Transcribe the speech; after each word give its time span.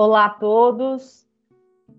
Olá 0.00 0.26
a 0.26 0.30
todos. 0.30 1.26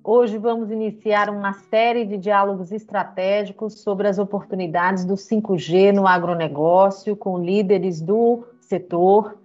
Hoje 0.01 0.37
vamos 0.37 0.71
iniciar 0.71 1.29
uma 1.29 1.51
série 1.51 2.05
de 2.05 2.15
diálogos 2.15 2.71
estratégicos 2.71 3.81
sobre 3.81 4.07
as 4.07 4.17
oportunidades 4.17 5.03
do 5.03 5.15
5G 5.15 5.91
no 5.91 6.07
agronegócio 6.07 7.13
com 7.13 7.37
líderes 7.37 7.99
do 7.99 8.45
setor. 8.61 9.37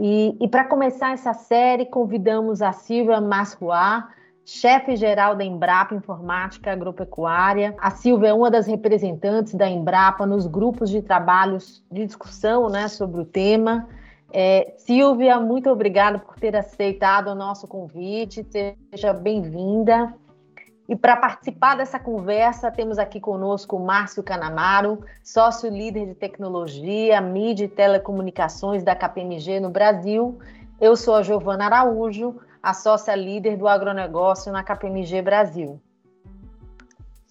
E, 0.00 0.36
e 0.40 0.48
para 0.48 0.64
começar 0.64 1.12
essa 1.12 1.32
série, 1.32 1.86
convidamos 1.86 2.60
a 2.60 2.72
Silvia 2.72 3.20
Masruá, 3.20 4.08
chefe-geral 4.44 5.36
da 5.36 5.44
Embrapa 5.44 5.94
Informática 5.94 6.72
Agropecuária. 6.72 7.72
A 7.78 7.92
Silvia 7.92 8.30
é 8.30 8.34
uma 8.34 8.50
das 8.50 8.66
representantes 8.66 9.54
da 9.54 9.70
Embrapa 9.70 10.26
nos 10.26 10.48
grupos 10.48 10.90
de 10.90 11.02
trabalhos 11.02 11.84
de 11.88 12.04
discussão 12.04 12.68
né, 12.68 12.88
sobre 12.88 13.20
o 13.20 13.24
tema. 13.24 13.86
É, 14.34 14.72
Silvia, 14.78 15.38
muito 15.38 15.68
obrigada 15.68 16.18
por 16.18 16.40
ter 16.40 16.56
aceitado 16.56 17.28
o 17.28 17.34
nosso 17.34 17.68
convite, 17.68 18.46
seja 18.90 19.12
bem-vinda. 19.12 20.14
E 20.88 20.96
para 20.96 21.16
participar 21.16 21.76
dessa 21.76 21.98
conversa, 21.98 22.70
temos 22.70 22.98
aqui 22.98 23.20
conosco 23.20 23.76
o 23.76 23.84
Márcio 23.84 24.22
Canamaro, 24.22 25.04
sócio 25.22 25.70
líder 25.70 26.06
de 26.06 26.14
tecnologia, 26.14 27.20
mídia 27.20 27.66
e 27.66 27.68
telecomunicações 27.68 28.82
da 28.82 28.96
KPMG 28.96 29.60
no 29.60 29.68
Brasil. 29.68 30.38
Eu 30.80 30.96
sou 30.96 31.14
a 31.14 31.22
Giovana 31.22 31.66
Araújo, 31.66 32.40
a 32.62 32.72
sócia 32.72 33.14
líder 33.14 33.58
do 33.58 33.68
agronegócio 33.68 34.50
na 34.50 34.64
KPMG 34.64 35.20
Brasil. 35.20 35.78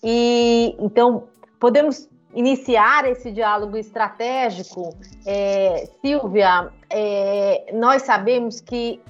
E 0.03 0.75
então 0.79 1.23
podemos 1.59 2.07
iniciar 2.33 3.05
esse 3.05 3.31
diálogo 3.31 3.75
estratégico, 3.75 4.95
é, 5.25 5.89
Silvia, 5.99 6.71
é, 6.91 7.71
nós 7.73 8.03
sabemos 8.03 8.59
que 8.61 9.01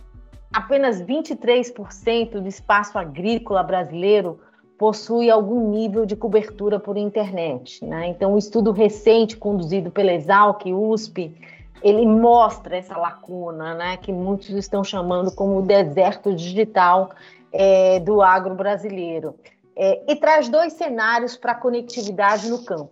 apenas 0.54 1.02
23% 1.02 2.40
do 2.40 2.48
espaço 2.48 2.98
agrícola 2.98 3.64
brasileiro 3.64 4.40
possui 4.78 5.30
algum 5.30 5.70
nível 5.70 6.06
de 6.06 6.16
cobertura 6.16 6.80
por 6.80 6.98
internet. 6.98 7.86
Né? 7.86 8.08
Então, 8.08 8.34
um 8.34 8.38
estudo 8.38 8.72
recente 8.72 9.38
conduzido 9.38 9.92
pela 9.92 10.12
Exalc 10.12 10.66
USP, 10.66 11.36
ele 11.84 12.06
mostra 12.06 12.78
essa 12.78 12.98
lacuna, 12.98 13.74
né, 13.74 13.98
que 13.98 14.12
muitos 14.12 14.50
estão 14.50 14.84
chamando 14.84 15.32
como 15.32 15.58
o 15.58 15.62
deserto 15.62 16.34
digital 16.34 17.12
é, 17.52 18.00
do 18.00 18.22
agro 18.22 18.54
brasileiro 18.54 19.36
é, 19.76 20.02
e 20.08 20.16
traz 20.16 20.50
dois 20.50 20.74
cenários 20.74 21.38
para 21.38 21.54
a 21.54 21.56
conectividade 21.56 22.50
no 22.50 22.64
campo. 22.64 22.92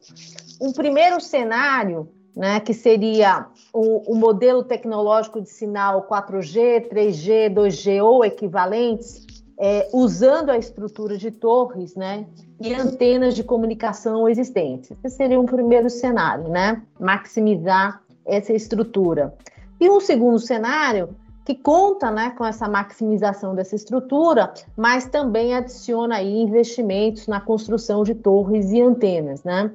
Um 0.59 0.73
primeiro 0.73 1.21
cenário, 1.21 2.09
né, 2.35 2.59
que 2.59 2.73
seria 2.73 3.47
o, 3.73 4.13
o, 4.13 4.15
modelo 4.15 4.63
tecnológico 4.63 5.41
de 5.41 5.49
sinal 5.49 6.07
4G, 6.07 6.89
3G, 6.89 7.53
2G 7.53 8.03
ou 8.03 8.23
equivalentes, 8.23 9.25
é, 9.59 9.89
usando 9.93 10.49
a 10.49 10.57
estrutura 10.57 11.17
de 11.17 11.31
torres 11.31 11.95
né, 11.95 12.25
e 12.61 12.73
antenas 12.73 13.35
de 13.35 13.43
comunicação 13.43 14.27
existentes. 14.27 14.91
Esse 15.03 15.17
seria 15.17 15.39
um 15.39 15.45
primeiro 15.45 15.89
cenário, 15.89 16.47
né? 16.47 16.81
maximizar 16.99 18.01
essa 18.25 18.53
estrutura. 18.53 19.33
E 19.79 19.89
um 19.89 19.99
segundo 19.99 20.39
cenário 20.39 21.15
que 21.45 21.55
conta 21.55 22.11
né, 22.11 22.29
com 22.37 22.45
essa 22.45 22.67
maximização 22.67 23.55
dessa 23.55 23.75
estrutura, 23.75 24.53
mas 24.77 25.07
também 25.07 25.55
adiciona 25.55 26.17
aí 26.17 26.41
investimentos 26.41 27.27
na 27.27 27.41
construção 27.41 28.03
de 28.03 28.13
torres 28.13 28.71
e 28.71 28.81
antenas. 28.81 29.43
Né? 29.43 29.71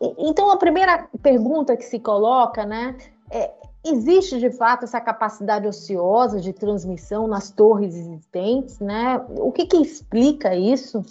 Então, 0.00 0.50
a 0.50 0.56
primeira 0.56 1.08
pergunta 1.22 1.76
que 1.76 1.84
se 1.84 1.98
coloca 1.98 2.64
né, 2.64 2.96
é: 3.30 3.50
existe 3.84 4.38
de 4.38 4.50
fato 4.50 4.84
essa 4.84 5.00
capacidade 5.00 5.66
ociosa 5.66 6.40
de 6.40 6.52
transmissão 6.52 7.26
nas 7.26 7.50
torres 7.50 7.94
existentes? 7.94 8.78
Né? 8.80 9.22
O 9.28 9.52
que, 9.52 9.66
que 9.66 9.76
explica 9.76 10.54
isso? 10.54 11.04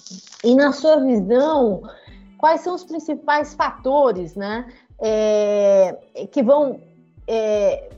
E, 0.44 0.56
na 0.56 0.72
sua 0.72 0.98
visão, 0.98 1.84
quais 2.38 2.62
são 2.62 2.74
os 2.74 2.84
principais 2.84 3.54
fatores 3.54 4.36
né, 4.36 4.66
é, 5.00 5.96
que 6.32 6.42
vão 6.42 6.80
é, 7.28 7.90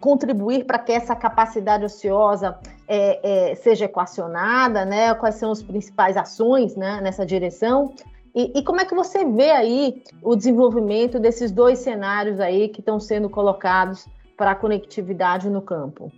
contribuir 0.00 0.64
para 0.64 0.78
que 0.78 0.90
essa 0.90 1.14
capacidade 1.14 1.84
ociosa 1.84 2.58
é, 2.88 3.50
é, 3.50 3.54
seja 3.54 3.84
equacionada, 3.84 4.84
né? 4.84 5.14
Quais 5.14 5.36
são 5.36 5.52
as 5.52 5.62
principais 5.62 6.16
ações 6.16 6.74
né, 6.74 7.00
nessa 7.00 7.24
direção? 7.24 7.94
E, 8.34 8.58
e, 8.58 8.62
como 8.64 8.80
é 8.80 8.84
que 8.84 8.94
você 8.94 9.24
vê 9.24 9.50
aí 9.50 10.02
o 10.22 10.34
desenvolvimento 10.34 11.20
desses 11.20 11.50
dois 11.50 11.80
cenários 11.80 12.40
aí 12.40 12.68
que 12.68 12.80
estão 12.80 12.98
sendo 12.98 13.28
colocados 13.28 14.06
para 14.36 14.52
a 14.52 14.54
conectividade 14.54 15.50
no 15.50 15.60
campo? 15.60 16.10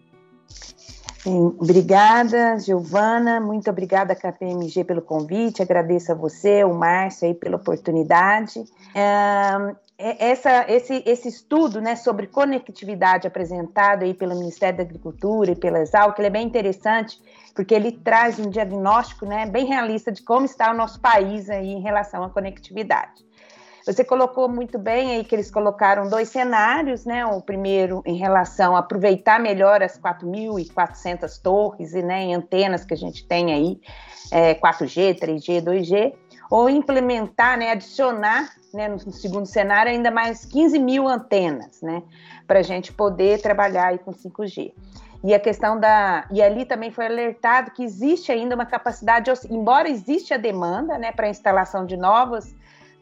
Obrigada, 1.27 2.59
Giovana. 2.59 3.41
Muito 3.41 3.71
obrigada, 3.71 4.15
KPMG, 4.15 4.85
pelo 4.85 5.01
convite. 5.01 5.63
Agradeço 5.63 6.13
a 6.13 6.15
você, 6.15 6.63
o 6.63 6.75
Márcio, 6.75 7.27
aí, 7.29 7.35
pela 7.35 7.57
oportunidade. 7.57 8.63
É, 8.95 9.75
essa, 9.97 10.71
esse, 10.71 11.03
esse 11.07 11.29
estudo 11.29 11.81
né, 11.81 11.97
sobre 11.97 12.27
conectividade 12.27 13.27
apresentado 13.27 14.03
aí 14.03 14.13
pelo 14.13 14.37
Ministério 14.37 14.77
da 14.77 14.83
Agricultura 14.83 15.53
e 15.53 15.57
pela 15.57 15.81
Exalc, 15.81 16.19
ele 16.19 16.27
é 16.27 16.31
bem 16.31 16.47
interessante, 16.47 17.19
porque 17.54 17.75
ele 17.75 17.92
traz 17.92 18.38
um 18.38 18.50
diagnóstico 18.50 19.25
né, 19.25 19.47
bem 19.47 19.66
realista 19.66 20.10
de 20.10 20.22
como 20.22 20.44
está 20.44 20.70
o 20.72 20.76
nosso 20.76 21.00
país 21.00 21.48
aí 21.48 21.72
em 21.72 21.81
relação 21.81 22.25
à 22.25 22.31
conectividade. 22.31 23.25
Você 23.87 24.03
colocou 24.03 24.48
muito 24.48 24.78
bem 24.78 25.16
aí 25.16 25.25
que 25.25 25.34
eles 25.34 25.50
colocaram 25.50 26.09
dois 26.09 26.31
cenários, 26.31 27.04
né? 27.04 27.26
O 27.26 27.42
primeiro 27.42 28.03
em 28.06 28.16
relação 28.16 28.75
a 28.75 28.78
aproveitar 28.78 29.38
melhor 29.38 29.82
as 29.82 29.98
4.400 29.98 31.41
torres 31.42 31.92
e 31.92 32.03
né, 32.03 32.32
antenas 32.32 32.82
que 32.82 32.94
a 32.94 32.97
gente 32.97 33.26
tem 33.26 33.53
aí, 33.53 33.78
é, 34.32 34.54
4G, 34.54 35.19
3G, 35.19 35.62
2G, 35.62 36.15
ou 36.50 36.71
implementar, 36.71 37.59
né, 37.59 37.72
adicionar 37.72 38.54
né, 38.72 38.88
no 38.88 38.98
segundo 39.12 39.47
cenário, 39.47 39.92
ainda 39.92 40.10
mais 40.10 40.47
15 40.47 40.78
mil 40.78 41.06
antenas, 41.06 41.82
né, 41.82 42.03
para 42.47 42.60
a 42.60 42.62
gente 42.62 42.91
poder 42.91 43.42
trabalhar 43.42 43.88
aí 43.88 43.98
com 43.98 44.12
5G. 44.12 44.72
E 45.25 45.33
a 45.33 45.41
questão 45.41 45.81
da. 45.81 46.27
E 46.31 46.43
ali 46.43 46.67
também 46.67 46.91
foi 46.91 47.07
alertado 47.07 47.71
que 47.71 47.83
existe 47.83 48.31
ainda 48.31 48.55
uma 48.55 48.67
capacidade, 48.67 49.33
embora 49.49 49.89
existe 49.89 50.35
a 50.35 50.37
demanda 50.37 50.99
né, 50.99 51.12
para 51.12 51.27
a 51.27 51.31
instalação 51.31 51.87
de 51.87 51.97
novas 51.97 52.55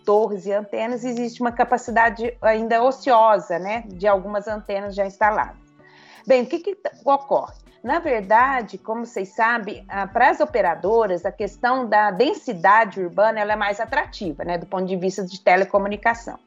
torres 0.04 0.46
e 0.46 0.52
antenas, 0.52 1.04
existe 1.04 1.40
uma 1.40 1.50
capacidade 1.50 2.36
ainda 2.40 2.82
ociosa 2.82 3.58
né, 3.58 3.84
de 3.88 4.06
algumas 4.06 4.46
antenas 4.46 4.94
já 4.94 5.04
instaladas. 5.04 5.56
Bem, 6.24 6.42
o 6.42 6.46
que, 6.46 6.60
que 6.60 6.76
ocorre? 7.04 7.54
Na 7.82 7.98
verdade, 7.98 8.78
como 8.78 9.04
vocês 9.04 9.30
sabem, 9.30 9.84
para 10.12 10.30
as 10.30 10.38
operadoras, 10.38 11.26
a 11.26 11.32
questão 11.32 11.88
da 11.88 12.12
densidade 12.12 13.00
urbana 13.00 13.40
é 13.40 13.56
mais 13.56 13.80
atrativa, 13.80 14.44
né, 14.44 14.56
do 14.56 14.66
ponto 14.66 14.86
de 14.86 14.96
vista 14.96 15.24
de 15.24 15.40
telecomunicação. 15.40 16.38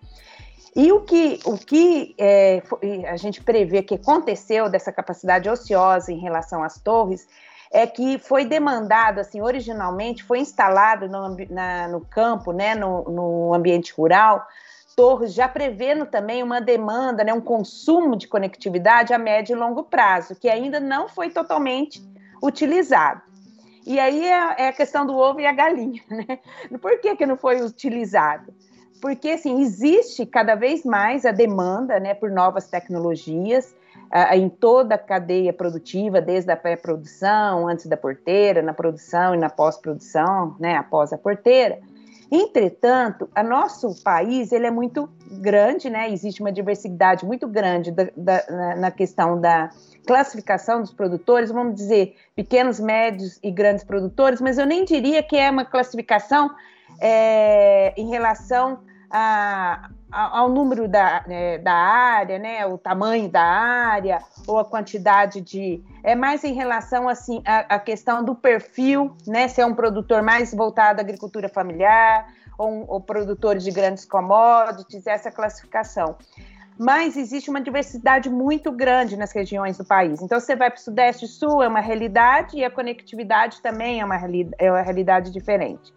E 0.75 0.91
o 0.91 1.02
que, 1.02 1.40
o 1.46 1.58
que 1.58 2.13
é, 2.18 2.62
a 3.08 3.16
gente 3.16 3.41
prevê 3.41 3.81
que 3.81 3.96
aconteceu 3.96 4.69
dessa 4.69 4.91
capacidade 4.91 5.50
ociosa 5.50 6.12
em 6.12 6.19
relação 6.19 6.62
às 6.62 6.78
torres 6.80 7.25
é 7.72 7.88
que 7.88 8.19
foi 8.19 8.44
demandado, 8.46 9.19
assim, 9.19 9.41
originalmente 9.41 10.24
foi 10.24 10.40
instalado 10.40 11.08
no, 11.08 11.35
na, 11.50 11.88
no 11.88 12.02
campo, 12.02 12.52
né, 12.52 12.75
no, 12.75 13.03
no 13.03 13.53
ambiente 13.53 13.94
rural, 13.94 14.46
torres, 14.96 15.34
já 15.34 15.47
prevendo 15.47 16.06
também 16.06 16.44
uma 16.44 16.59
demanda, 16.59 17.24
né, 17.24 17.34
um 17.34 17.41
consumo 17.41 18.16
de 18.16 18.28
conectividade 18.28 19.14
a 19.14 19.18
médio 19.18 19.56
e 19.56 19.59
longo 19.59 19.84
prazo, 19.84 20.35
que 20.35 20.50
ainda 20.50 20.80
não 20.80 21.08
foi 21.08 21.30
totalmente 21.30 22.02
utilizado. 22.44 23.22
E 23.85 24.00
aí 24.00 24.25
é, 24.25 24.56
é 24.58 24.68
a 24.69 24.74
questão 24.74 25.06
do 25.06 25.16
ovo 25.16 25.40
e 25.40 25.46
a 25.46 25.53
galinha, 25.53 26.02
né? 26.09 26.40
Por 26.81 27.00
que, 27.00 27.16
que 27.16 27.25
não 27.25 27.38
foi 27.38 27.62
utilizado? 27.62 28.52
Porque, 29.05 29.29
assim, 29.29 29.61
existe 29.61 30.25
cada 30.25 30.55
vez 30.55 30.83
mais 30.83 31.27
a 31.27 31.31
demanda 31.31 31.99
né, 31.99 32.16
por 32.16 32.31
novas 32.31 32.67
tecnologias 32.67 33.75
em 34.34 34.49
toda 34.49 34.96
a 34.96 34.97
cadeia 34.97 35.53
produtiva, 35.53 36.19
desde 36.19 36.52
a 36.52 36.57
pré-produção, 36.57 37.67
antes 37.67 37.85
da 37.85 37.96
porteira, 37.96 38.63
na 38.63 38.73
produção 38.73 39.35
e 39.35 39.37
na 39.37 39.47
pós-produção, 39.47 40.55
né, 40.59 40.75
após 40.75 41.13
a 41.13 41.19
porteira. 41.19 41.78
Entretanto, 42.31 43.29
o 43.37 43.43
nosso 43.43 44.03
país 44.03 44.52
ele 44.52 44.66
é 44.66 44.72
muito 44.72 45.08
grande, 45.34 45.87
né? 45.87 46.11
Existe 46.11 46.41
uma 46.41 46.51
diversidade 46.51 47.28
muito 47.28 47.47
grande 47.47 47.91
da, 47.91 48.08
da, 48.17 48.75
na 48.75 48.90
questão 48.90 49.40
da 49.40 49.69
classificação 50.08 50.81
dos 50.81 50.91
produtores, 50.91 51.51
vamos 51.51 51.75
dizer, 51.75 52.16
pequenos, 52.35 52.79
médios 52.79 53.40
e 53.43 53.51
grandes 53.51 53.84
produtores, 53.84 54.41
mas 54.41 54.58
eu 54.58 54.66
nem 54.66 54.84
diria 54.84 55.22
que 55.22 55.37
é 55.37 55.51
uma 55.51 55.63
classificação 55.63 56.49
é, 56.99 57.93
em 57.96 58.09
relação 58.09 58.79
a, 59.09 59.90
ao 60.11 60.49
número 60.49 60.87
da, 60.87 61.23
é, 61.28 61.57
da 61.57 61.73
área, 61.73 62.40
né, 62.40 62.66
o 62.66 62.78
tamanho 62.78 63.29
da 63.29 63.43
área, 63.43 64.19
ou 64.47 64.59
a 64.59 64.66
quantidade 64.66 65.41
de. 65.41 65.84
É 66.03 66.16
mais 66.16 66.43
em 66.43 66.53
relação 66.53 67.07
assim 67.07 67.41
à, 67.46 67.79
questão 67.79 68.23
do 68.23 68.35
perfil, 68.35 69.16
né? 69.28 69.47
Se 69.47 69.61
é 69.61 69.66
um 69.66 69.73
produtor 69.73 70.22
mais 70.22 70.53
voltado 70.53 70.99
à 70.99 71.03
agricultura 71.03 71.49
familiar, 71.49 72.28
ou, 72.57 72.85
ou 72.87 73.02
produtores 73.02 73.63
de 73.63 73.72
grandes 73.72 74.05
commodities, 74.05 75.05
essa 75.08 75.31
classificação. 75.31 76.16
mas 76.78 77.16
existe 77.16 77.49
uma 77.49 77.61
diversidade 77.61 78.29
muito 78.29 78.72
grande 78.72 79.16
nas 79.16 79.31
regiões 79.31 79.78
do 79.78 79.85
país. 79.85 80.22
Então, 80.22 80.40
você 80.40 80.55
vai 80.55 80.69
para 80.69 80.78
o 80.78 80.81
Sudeste 80.81 81.25
e 81.25 81.28
Sul, 81.28 81.63
é 81.63 81.67
uma 81.67 81.79
realidade, 81.79 82.58
e 82.58 82.66
a 82.66 82.69
conectividade 82.69 83.61
também 83.61 84.01
é 84.01 84.05
uma, 84.05 84.19
é 84.58 84.72
uma 84.72 84.81
realidade 84.81 85.31
diferente. 85.31 85.93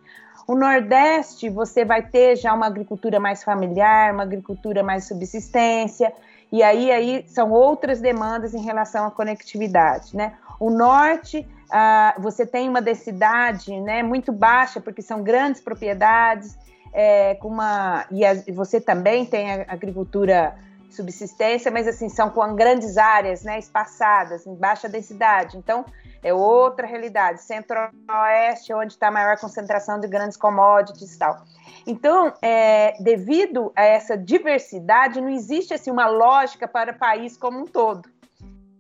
O 0.49 0.55
Nordeste, 0.55 1.50
você 1.50 1.85
vai 1.85 2.00
ter 2.00 2.35
já 2.35 2.55
uma 2.55 2.65
agricultura 2.65 3.21
mais 3.21 3.45
familiar, 3.45 4.15
uma 4.15 4.23
agricultura 4.23 4.83
mais 4.83 5.06
subsistência, 5.06 6.11
e 6.50 6.62
aí, 6.62 6.91
aí 6.91 7.23
são 7.29 7.50
outras 7.53 8.00
demandas 8.00 8.55
em 8.55 8.62
relação 8.62 9.06
à 9.06 9.11
conectividade, 9.11 10.17
né? 10.17 10.33
O 10.59 10.71
Norte, 10.71 11.47
ah, 11.71 12.15
você 12.19 12.47
tem 12.47 12.67
uma 12.67 12.81
densidade 12.81 13.79
né, 13.79 14.03
muito 14.03 14.33
baixa, 14.33 14.81
porque 14.81 15.03
são 15.03 15.23
grandes 15.23 15.61
propriedades, 15.61 16.56
é, 16.95 17.35
com 17.35 17.49
uma, 17.49 18.06
e 18.11 18.25
a, 18.25 18.33
você 18.50 18.81
também 18.81 19.27
tem 19.27 19.53
agricultura 19.69 20.56
subsistência, 20.90 21.70
mas 21.70 21.87
assim, 21.87 22.08
são 22.08 22.31
com 22.31 22.55
grandes 22.55 22.96
áreas, 22.96 23.43
né, 23.43 23.58
espaçadas, 23.58 24.46
em 24.46 24.55
baixa 24.55 24.88
densidade. 24.88 25.56
Então, 25.56 25.85
é 26.23 26.32
outra 26.32 26.87
realidade. 26.87 27.43
Centro-Oeste, 27.43 28.73
onde 28.73 28.93
está 28.93 29.08
a 29.08 29.11
maior 29.11 29.38
concentração 29.38 30.00
de 30.00 30.08
grandes 30.08 30.37
commodities 30.37 31.14
e 31.14 31.19
tal. 31.19 31.43
Então, 31.87 32.32
é, 32.43 32.94
devido 33.00 33.73
a 33.75 33.82
essa 33.82 34.17
diversidade, 34.17 35.20
não 35.20 35.29
existe 35.29 35.73
assim 35.73 35.90
uma 35.90 36.06
lógica 36.06 36.67
para 36.67 36.93
o 36.93 36.99
país 36.99 37.37
como 37.37 37.61
um 37.61 37.67
todo. 37.67 38.08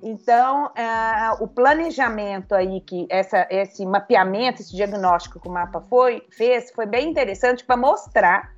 Então, 0.02 0.70
é, 0.76 1.32
o 1.40 1.48
planejamento 1.48 2.54
aí, 2.54 2.80
que 2.80 3.06
essa, 3.10 3.46
esse 3.50 3.84
mapeamento, 3.84 4.62
esse 4.62 4.74
diagnóstico 4.74 5.40
que 5.40 5.48
o 5.48 5.50
mapa 5.50 5.80
foi, 5.80 6.22
fez, 6.30 6.70
foi 6.70 6.86
bem 6.86 7.10
interessante 7.10 7.64
para 7.64 7.76
mostrar 7.76 8.52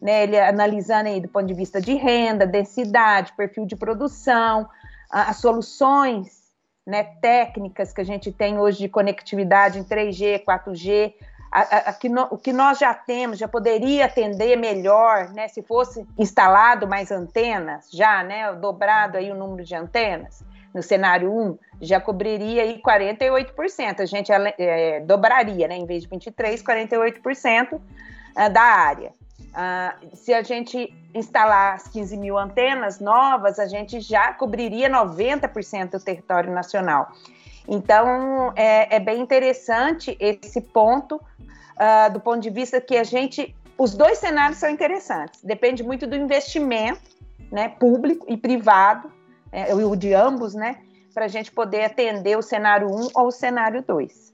né, 0.00 0.24
ele 0.24 0.38
analisando 0.38 1.08
aí 1.08 1.20
do 1.20 1.28
ponto 1.28 1.46
de 1.46 1.54
vista 1.54 1.80
de 1.80 1.94
renda, 1.94 2.46
densidade, 2.46 3.32
perfil 3.36 3.66
de 3.66 3.76
produção, 3.76 4.68
as 5.10 5.36
soluções 5.38 6.46
né, 6.86 7.02
técnicas 7.20 7.92
que 7.92 8.00
a 8.00 8.04
gente 8.04 8.30
tem 8.30 8.58
hoje 8.58 8.78
de 8.78 8.88
conectividade 8.88 9.78
em 9.78 9.84
3G, 9.84 10.44
4G, 10.44 11.14
a, 11.50 11.60
a, 11.60 11.78
a 11.90 11.92
que 11.92 12.08
no, 12.08 12.28
o 12.30 12.38
que 12.38 12.52
nós 12.52 12.78
já 12.78 12.92
temos 12.94 13.38
já 13.38 13.48
poderia 13.48 14.06
atender 14.06 14.56
melhor, 14.56 15.32
né, 15.32 15.48
se 15.48 15.62
fosse 15.62 16.06
instalado 16.18 16.86
mais 16.86 17.10
antenas, 17.10 17.90
já, 17.90 18.22
né, 18.22 18.52
dobrado 18.52 19.16
aí 19.16 19.30
o 19.30 19.34
número 19.34 19.64
de 19.64 19.74
antenas 19.74 20.44
no 20.74 20.82
cenário 20.82 21.32
1, 21.32 21.58
já 21.80 21.98
cobriria 21.98 22.62
aí 22.62 22.80
48%, 22.82 24.00
a 24.00 24.04
gente 24.04 24.30
é, 24.30 25.00
dobraria, 25.00 25.66
né, 25.66 25.76
em 25.76 25.86
vez 25.86 26.02
de 26.02 26.08
23, 26.08 26.62
48% 26.62 27.80
ah, 28.36 28.48
da 28.48 28.60
área. 28.60 29.12
Uh, 29.52 30.16
se 30.16 30.34
a 30.34 30.42
gente 30.42 30.92
instalar 31.14 31.74
as 31.74 31.88
15 31.88 32.16
mil 32.16 32.36
antenas 32.36 33.00
novas, 33.00 33.58
a 33.58 33.66
gente 33.66 34.00
já 34.00 34.32
cobriria 34.32 34.90
90% 34.90 35.92
do 35.92 36.00
território 36.00 36.52
nacional. 36.52 37.10
Então, 37.68 38.52
é, 38.54 38.96
é, 38.96 39.00
bem 39.00 39.20
interessante 39.20 40.16
esse 40.20 40.60
ponto, 40.60 41.16
uh, 41.16 42.12
do 42.12 42.20
ponto 42.20 42.40
de 42.40 42.50
vista 42.50 42.80
que 42.80 42.96
a 42.96 43.04
gente. 43.04 43.54
Os 43.78 43.94
dois 43.94 44.18
cenários 44.18 44.58
são 44.58 44.70
interessantes, 44.70 45.42
depende 45.42 45.82
muito 45.82 46.06
do 46.06 46.16
investimento 46.16 47.16
né, 47.52 47.68
público 47.68 48.24
e 48.26 48.36
privado, 48.36 49.12
é, 49.52 49.74
o 49.74 49.94
de 49.94 50.14
ambos, 50.14 50.54
né, 50.54 50.78
para 51.12 51.26
a 51.26 51.28
gente 51.28 51.52
poder 51.52 51.84
atender 51.84 52.38
o 52.38 52.42
cenário 52.42 52.88
1 52.88 53.08
ou 53.14 53.26
o 53.26 53.30
cenário 53.30 53.82
2. 53.82 54.32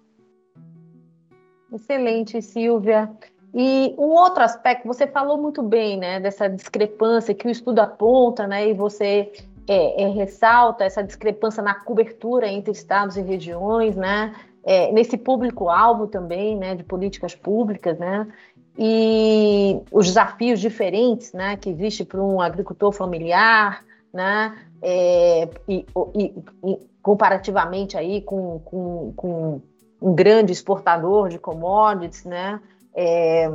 Excelente, 1.73 2.41
Silvia. 2.43 3.11
E 3.55 3.95
um 3.99 4.09
outro 4.09 4.43
aspecto, 4.43 4.87
você 4.87 5.07
falou 5.07 5.37
muito 5.37 5.63
bem, 5.63 5.99
né, 5.99 6.19
dessa 6.19 6.49
discrepância 6.49 7.35
que 7.35 7.47
o 7.47 7.51
estudo 7.51 7.81
aponta, 7.81 8.47
né, 8.47 8.69
e 8.69 8.73
você 8.73 9.31
é, 9.69 10.05
é, 10.05 10.09
ressalta 10.09 10.85
essa 10.85 11.03
discrepância 11.03 11.63
na 11.63 11.75
cobertura 11.75 12.49
entre 12.49 12.73
estados 12.73 13.17
e 13.17 13.21
regiões, 13.21 13.95
né, 13.95 14.35
é, 14.65 14.91
nesse 14.93 15.19
público-alvo 15.19 16.07
também, 16.07 16.57
né, 16.57 16.75
de 16.75 16.83
políticas 16.83 17.35
públicas, 17.35 17.99
né, 17.99 18.27
e 18.79 19.79
os 19.91 20.07
desafios 20.07 20.59
diferentes, 20.59 21.35
né, 21.35 21.57
que 21.57 21.69
existe 21.69 22.07
para 22.07 22.23
um 22.23 22.41
agricultor 22.41 22.91
familiar, 22.91 23.85
né, 24.11 24.57
é, 24.81 25.49
e, 25.69 25.85
e, 26.15 26.35
e, 26.65 26.79
comparativamente 27.03 27.99
aí 27.99 28.23
com, 28.23 28.61
com, 28.61 29.13
com 29.15 29.61
um 30.01 30.15
grande 30.15 30.53
exportador 30.53 31.29
de 31.29 31.39
commodities, 31.39 32.25
né, 32.25 32.59
é, 32.95 33.53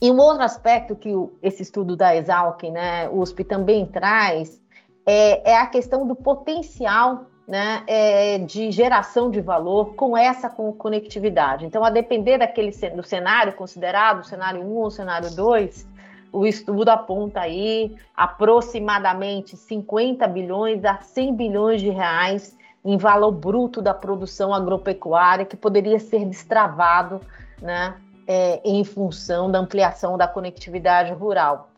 e 0.00 0.10
um 0.10 0.18
outro 0.18 0.42
aspecto 0.42 0.96
que 0.96 1.10
esse 1.42 1.62
estudo 1.62 1.96
da 1.96 2.16
Exalc, 2.16 2.62
né, 2.64 3.08
USP 3.08 3.44
também 3.44 3.86
traz, 3.86 4.60
é, 5.06 5.52
é 5.52 5.56
a 5.56 5.66
questão 5.66 6.06
do 6.06 6.14
potencial 6.14 7.26
né, 7.46 7.82
é, 7.86 8.38
de 8.38 8.70
geração 8.70 9.30
de 9.30 9.40
valor 9.40 9.94
com 9.94 10.16
essa 10.16 10.48
conectividade. 10.48 11.66
Então, 11.66 11.84
a 11.84 11.90
depender 11.90 12.38
daquele 12.38 12.70
do 12.94 13.02
cenário 13.02 13.52
considerado, 13.52 14.24
cenário 14.24 14.62
1 14.62 14.74
ou 14.74 14.90
cenário 14.90 15.34
2, 15.34 15.88
o 16.32 16.46
estudo 16.46 16.88
aponta 16.88 17.40
aí 17.40 17.94
aproximadamente 18.16 19.56
50 19.56 20.26
bilhões 20.28 20.84
a 20.84 20.98
100 21.00 21.34
bilhões 21.36 21.80
de 21.80 21.90
reais 21.90 22.56
em 22.84 22.96
valor 22.96 23.32
bruto 23.32 23.82
da 23.82 23.94
produção 23.94 24.52
agropecuária 24.52 25.44
que 25.44 25.56
poderia 25.56 26.00
ser 26.00 26.24
destravado 26.24 27.20
né, 27.60 27.94
é, 28.26 28.60
em 28.64 28.84
função 28.84 29.50
da 29.50 29.58
ampliação 29.58 30.16
da 30.16 30.28
conectividade 30.28 31.12
rural. 31.12 31.68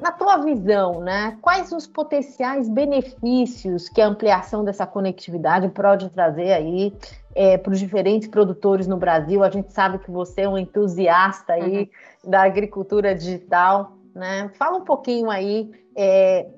Na 0.00 0.10
tua 0.10 0.38
visão, 0.38 1.00
né, 1.00 1.38
quais 1.40 1.70
os 1.70 1.86
potenciais 1.86 2.68
benefícios 2.68 3.88
que 3.88 4.00
a 4.00 4.08
ampliação 4.08 4.64
dessa 4.64 4.84
conectividade 4.84 5.68
pode 5.68 6.10
trazer 6.10 6.52
aí 6.52 6.92
é, 7.32 7.56
para 7.56 7.72
os 7.72 7.78
diferentes 7.78 8.26
produtores 8.26 8.88
no 8.88 8.96
Brasil? 8.96 9.44
A 9.44 9.50
gente 9.50 9.72
sabe 9.72 9.98
que 9.98 10.10
você 10.10 10.42
é 10.42 10.48
um 10.48 10.58
entusiasta 10.58 11.52
aí 11.52 11.90
uhum. 12.24 12.30
da 12.30 12.42
agricultura 12.42 13.14
digital, 13.14 13.92
né? 14.12 14.50
Fala 14.58 14.78
um 14.78 14.84
pouquinho 14.84 15.30
aí 15.30 15.70
é, 15.96 16.48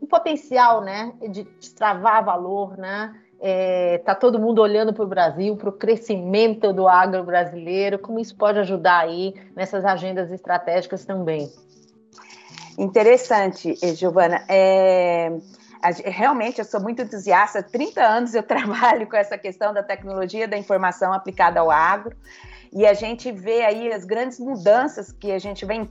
o 0.00 0.06
potencial, 0.06 0.80
né, 0.80 1.12
de 1.30 1.44
destravar 1.44 2.24
valor, 2.24 2.76
né? 2.76 3.14
Está 3.36 3.48
é, 3.48 3.98
tá 3.98 4.14
todo 4.14 4.38
mundo 4.38 4.62
olhando 4.62 4.94
para 4.94 5.04
o 5.04 5.06
Brasil, 5.06 5.56
para 5.56 5.68
o 5.68 5.72
crescimento 5.72 6.72
do 6.72 6.88
agro 6.88 7.22
brasileiro, 7.22 7.98
como 7.98 8.18
isso 8.18 8.34
pode 8.34 8.58
ajudar 8.58 9.00
aí 9.00 9.34
nessas 9.54 9.84
agendas 9.84 10.32
estratégicas 10.32 11.04
também. 11.04 11.50
Interessante, 12.78 13.74
eh, 13.82 13.94
Giovana. 13.94 14.42
É, 14.48 15.32
realmente, 16.04 16.58
eu 16.58 16.64
sou 16.64 16.80
muito 16.80 17.02
entusiasta. 17.02 17.60
Há 17.60 17.62
30 17.62 18.02
anos 18.02 18.34
eu 18.34 18.42
trabalho 18.44 19.06
com 19.06 19.16
essa 19.16 19.38
questão 19.38 19.72
da 19.72 19.82
tecnologia 19.82 20.48
da 20.48 20.56
informação 20.56 21.12
aplicada 21.12 21.60
ao 21.60 21.70
agro. 21.70 22.16
E 22.72 22.86
a 22.86 22.92
gente 22.92 23.32
vê 23.32 23.64
aí 23.64 23.92
as 23.92 24.04
grandes 24.04 24.38
mudanças 24.38 25.10
que 25.12 25.32
a 25.32 25.38
gente 25.38 25.64
vem 25.64 25.88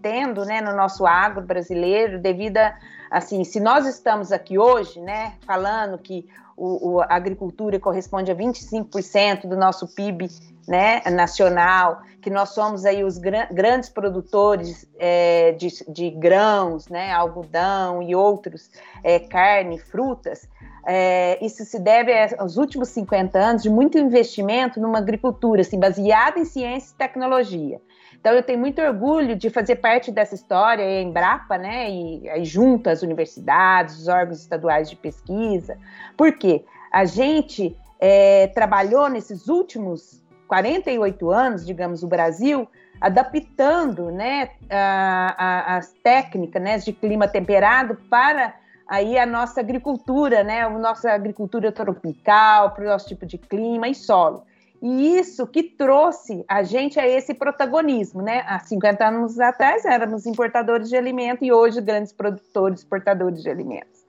tendo 0.00 0.44
né, 0.44 0.60
no 0.60 0.74
nosso 0.76 1.06
agro 1.06 1.42
brasileiro, 1.42 2.20
devido 2.20 2.58
a, 2.58 2.78
assim, 3.10 3.42
se 3.42 3.58
nós 3.58 3.86
estamos 3.86 4.30
aqui 4.30 4.58
hoje, 4.58 5.00
né, 5.00 5.34
falando 5.44 5.98
que 5.98 6.28
o, 6.58 6.94
o, 6.94 7.00
a 7.00 7.14
agricultura 7.14 7.78
corresponde 7.78 8.30
a 8.32 8.34
25% 8.34 9.46
do 9.46 9.56
nosso 9.56 9.86
PIB 9.94 10.28
né, 10.66 11.00
nacional, 11.10 12.02
que 12.20 12.28
nós 12.28 12.50
somos 12.50 12.84
aí 12.84 13.02
os 13.02 13.16
gran 13.16 13.46
grandes 13.50 13.88
produtores 13.88 14.86
é, 14.98 15.52
de, 15.52 15.68
de, 15.88 16.10
grãos, 16.10 16.88
né, 16.88 17.12
algodão 17.12 18.02
e 18.02 18.14
outros, 18.14 18.70
é, 19.02 19.18
carne, 19.18 19.78
frutas, 19.78 20.46
é, 20.86 21.38
isso 21.44 21.64
se 21.64 21.78
deve 21.78 22.12
aos 22.38 22.56
últimos 22.56 22.88
50 22.88 23.38
anos 23.38 23.62
de 23.62 23.70
muito 23.70 23.98
investimento 23.98 24.80
numa 24.80 24.98
agricultura 24.98 25.60
assim, 25.60 25.78
baseada 25.78 26.38
em 26.38 26.44
ciência 26.44 26.92
e 26.92 26.98
tecnologia. 26.98 27.80
Então, 28.20 28.32
eu 28.32 28.42
tenho 28.42 28.58
muito 28.58 28.80
orgulho 28.82 29.36
de 29.36 29.48
fazer 29.48 29.76
parte 29.76 30.10
dessa 30.10 30.34
história, 30.34 30.84
a 30.84 31.02
Embrapa, 31.02 31.56
né, 31.56 31.90
e 31.90 32.28
aí 32.28 32.44
junto 32.44 32.90
às 32.90 33.02
universidades, 33.02 33.98
os 34.00 34.08
órgãos 34.08 34.40
estaduais 34.40 34.90
de 34.90 34.96
pesquisa, 34.96 35.78
porque 36.16 36.64
a 36.92 37.04
gente 37.04 37.76
é, 38.00 38.48
trabalhou 38.48 39.08
nesses 39.08 39.48
últimos 39.48 40.22
48 40.48 41.30
anos, 41.30 41.64
digamos, 41.64 42.02
o 42.02 42.08
Brasil, 42.08 42.68
adaptando 43.00 44.10
né, 44.10 44.50
a, 44.68 45.34
a, 45.38 45.76
as 45.76 45.92
técnicas 46.02 46.60
né, 46.60 46.78
de 46.78 46.92
clima 46.92 47.28
temperado 47.28 47.96
para 48.10 48.54
aí 48.88 49.18
a 49.18 49.26
nossa 49.26 49.60
agricultura, 49.60 50.42
né, 50.42 50.62
a 50.62 50.70
nossa 50.70 51.12
agricultura 51.12 51.70
tropical, 51.70 52.70
para 52.72 52.84
o 52.84 52.88
nosso 52.88 53.06
tipo 53.06 53.26
de 53.26 53.36
clima 53.36 53.86
e 53.86 53.94
solo. 53.94 54.44
E 54.80 55.18
isso 55.18 55.46
que 55.46 55.62
trouxe 55.62 56.44
a 56.48 56.62
gente 56.62 57.00
a 57.00 57.06
esse 57.06 57.34
protagonismo, 57.34 58.22
né? 58.22 58.44
Há 58.46 58.60
50 58.60 59.06
anos 59.06 59.40
atrás 59.40 59.84
éramos 59.84 60.24
importadores 60.24 60.88
de 60.88 60.96
alimento 60.96 61.44
e 61.44 61.52
hoje 61.52 61.80
grandes 61.80 62.12
produtores, 62.12 62.80
exportadores 62.80 63.42
de 63.42 63.50
alimentos. 63.50 64.06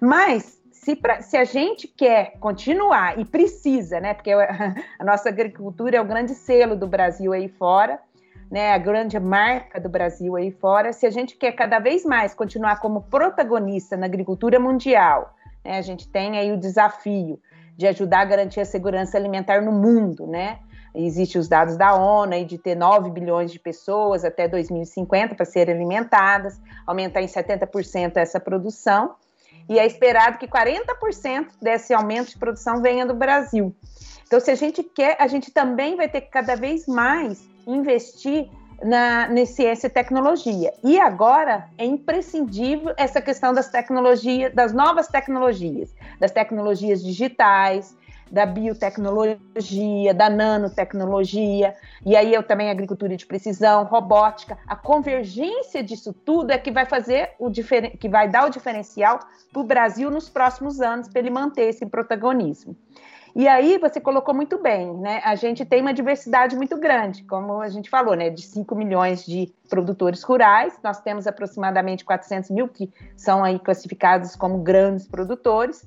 Mas 0.00 0.60
se, 0.72 0.96
pra, 0.96 1.22
se 1.22 1.36
a 1.36 1.44
gente 1.44 1.86
quer 1.86 2.36
continuar 2.40 3.18
e 3.18 3.24
precisa, 3.24 4.00
né? 4.00 4.14
Porque 4.14 4.32
a 4.98 5.04
nossa 5.04 5.28
agricultura 5.28 5.98
é 5.98 6.00
o 6.00 6.04
grande 6.04 6.34
selo 6.34 6.74
do 6.74 6.86
Brasil 6.86 7.32
aí 7.32 7.48
fora, 7.48 8.00
né, 8.50 8.72
a 8.72 8.78
grande 8.78 9.20
marca 9.20 9.78
do 9.78 9.88
Brasil 9.88 10.34
aí 10.34 10.50
fora, 10.50 10.92
se 10.92 11.06
a 11.06 11.10
gente 11.10 11.36
quer 11.36 11.52
cada 11.52 11.78
vez 11.78 12.04
mais 12.04 12.34
continuar 12.34 12.80
como 12.80 13.02
protagonista 13.02 13.96
na 13.96 14.06
agricultura 14.06 14.58
mundial, 14.58 15.34
né, 15.62 15.76
a 15.76 15.82
gente 15.82 16.08
tem 16.08 16.38
aí 16.38 16.50
o 16.50 16.56
desafio 16.56 17.38
de 17.78 17.86
ajudar 17.86 18.22
a 18.22 18.24
garantir 18.24 18.60
a 18.60 18.64
segurança 18.64 19.16
alimentar 19.16 19.62
no 19.62 19.70
mundo, 19.70 20.26
né? 20.26 20.58
Existem 20.92 21.40
os 21.40 21.48
dados 21.48 21.76
da 21.76 21.94
ONU 21.94 22.34
aí 22.34 22.44
de 22.44 22.58
ter 22.58 22.74
9 22.74 23.08
bilhões 23.10 23.52
de 23.52 23.58
pessoas 23.60 24.24
até 24.24 24.48
2050 24.48 25.36
para 25.36 25.44
serem 25.44 25.76
alimentadas, 25.76 26.60
aumentar 26.84 27.22
em 27.22 27.26
70% 27.26 28.16
essa 28.16 28.40
produção, 28.40 29.14
e 29.68 29.78
é 29.78 29.86
esperado 29.86 30.38
que 30.38 30.48
40% 30.48 31.50
desse 31.62 31.94
aumento 31.94 32.30
de 32.30 32.38
produção 32.38 32.82
venha 32.82 33.06
do 33.06 33.14
Brasil. 33.14 33.72
Então, 34.26 34.40
se 34.40 34.50
a 34.50 34.56
gente 34.56 34.82
quer, 34.82 35.16
a 35.20 35.28
gente 35.28 35.52
também 35.52 35.94
vai 35.94 36.08
ter 36.08 36.22
que 36.22 36.30
cada 36.30 36.56
vez 36.56 36.84
mais 36.88 37.46
investir 37.64 38.50
na, 38.82 39.28
na 39.28 39.46
ciência 39.46 39.86
e 39.86 39.90
tecnologia. 39.90 40.72
E 40.84 40.98
agora 40.98 41.68
é 41.76 41.84
imprescindível 41.84 42.92
essa 42.96 43.20
questão 43.20 43.52
das 43.52 43.68
tecnologias, 43.68 44.54
das 44.54 44.72
novas 44.72 45.08
tecnologias, 45.08 45.94
das 46.20 46.30
tecnologias 46.30 47.02
digitais, 47.02 47.96
da 48.30 48.44
biotecnologia, 48.44 50.12
da 50.14 50.28
nanotecnologia, 50.28 51.74
e 52.04 52.14
aí 52.16 52.32
eu 52.32 52.42
também 52.42 52.70
agricultura 52.70 53.16
de 53.16 53.26
precisão, 53.26 53.84
robótica, 53.84 54.58
a 54.66 54.76
convergência 54.76 55.82
disso 55.82 56.12
tudo 56.12 56.50
é 56.50 56.58
que 56.58 56.70
vai 56.70 56.84
fazer 56.84 57.30
o 57.38 57.50
que 57.50 58.08
vai 58.08 58.28
dar 58.28 58.46
o 58.46 58.50
diferencial 58.50 59.20
para 59.52 59.60
o 59.60 59.64
Brasil 59.64 60.10
nos 60.10 60.28
próximos 60.28 60.80
anos 60.80 61.08
para 61.08 61.20
ele 61.20 61.30
manter 61.30 61.68
esse 61.68 61.86
protagonismo. 61.86 62.76
E 63.38 63.46
aí 63.46 63.78
você 63.78 64.00
colocou 64.00 64.34
muito 64.34 64.58
bem, 64.58 64.92
né? 64.94 65.20
A 65.24 65.36
gente 65.36 65.64
tem 65.64 65.80
uma 65.80 65.94
diversidade 65.94 66.56
muito 66.56 66.76
grande, 66.76 67.22
como 67.22 67.60
a 67.60 67.68
gente 67.68 67.88
falou, 67.88 68.16
né? 68.16 68.30
De 68.30 68.42
5 68.42 68.74
milhões 68.74 69.24
de 69.24 69.54
produtores 69.68 70.24
rurais, 70.24 70.76
nós 70.82 71.00
temos 71.00 71.24
aproximadamente 71.24 72.04
400 72.04 72.50
mil 72.50 72.66
que 72.66 72.92
são 73.16 73.44
aí 73.44 73.60
classificados 73.60 74.34
como 74.34 74.58
grandes 74.58 75.06
produtores, 75.06 75.86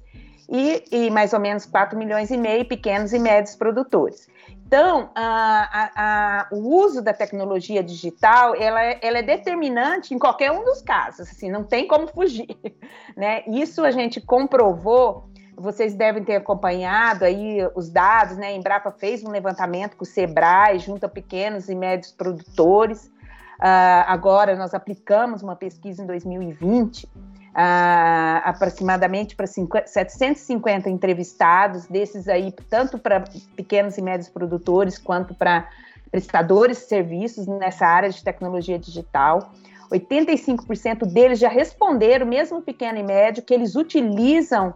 e, 0.50 0.84
e, 0.91 1.10
mais 1.10 1.34
ou 1.34 1.41
menos 1.41 1.65
4 1.65 2.00
milhões 2.00 2.31
e 2.31 2.38
meio 2.38 2.65
pequenos 2.65 3.12
e 3.12 3.20
médios 3.20 3.53
produtores. 3.58 4.29
Então, 4.65 5.10
a, 5.13 5.70
a, 5.74 5.91
a, 5.96 6.48
o 6.53 6.84
uso 6.86 7.01
da 7.01 7.13
tecnologia 7.13 7.84
digital, 7.84 8.55
ela, 8.55 8.81
é, 8.81 8.98
ela, 9.01 9.17
é 9.17 9.24
determinante 9.24 10.13
em 10.13 10.20
qualquer 10.20 10.51
um 10.53 10.63
dos 10.63 10.81
casos, 10.81 11.29
assim, 11.29 11.51
não 11.51 11.65
tem 11.65 11.86
como 11.86 12.08
fugir, 12.08 12.58
né? 13.15 13.43
Isso 13.48 13.84
a 13.84 13.91
gente 13.91 14.22
comprovou 14.22 15.30
vocês 15.61 15.93
devem 15.93 16.23
ter 16.23 16.35
acompanhado 16.35 17.23
aí 17.23 17.59
os 17.75 17.89
dados, 17.89 18.35
né? 18.37 18.47
A 18.47 18.51
Embrapa 18.51 18.91
fez 18.91 19.23
um 19.23 19.29
levantamento 19.29 19.95
com 19.95 20.03
o 20.03 20.07
Sebrae, 20.07 20.79
junto 20.79 21.05
a 21.05 21.09
pequenos 21.09 21.69
e 21.69 21.75
médios 21.75 22.11
produtores. 22.11 23.05
Uh, 23.05 24.03
agora 24.07 24.55
nós 24.55 24.73
aplicamos 24.73 25.43
uma 25.43 25.55
pesquisa 25.55 26.01
em 26.01 26.07
2020, 26.07 27.03
uh, 27.03 27.09
ah, 27.53 28.41
aproximadamente 28.43 29.35
para 29.35 29.45
750 29.45 30.89
entrevistados, 30.89 31.85
desses 31.85 32.27
aí, 32.27 32.51
tanto 32.69 32.97
para 32.97 33.23
pequenos 33.55 33.97
e 33.99 34.01
médios 34.01 34.29
produtores, 34.29 34.97
quanto 34.97 35.35
para 35.35 35.69
prestadores 36.09 36.79
de 36.79 36.85
serviços 36.85 37.45
nessa 37.45 37.85
área 37.85 38.09
de 38.09 38.23
tecnologia 38.23 38.79
digital. 38.79 39.51
85% 39.91 41.05
deles 41.05 41.37
já 41.37 41.49
responderam, 41.49 42.25
mesmo 42.25 42.61
pequeno 42.61 42.97
e 42.97 43.03
médio, 43.03 43.43
que 43.43 43.53
eles 43.53 43.75
utilizam 43.75 44.73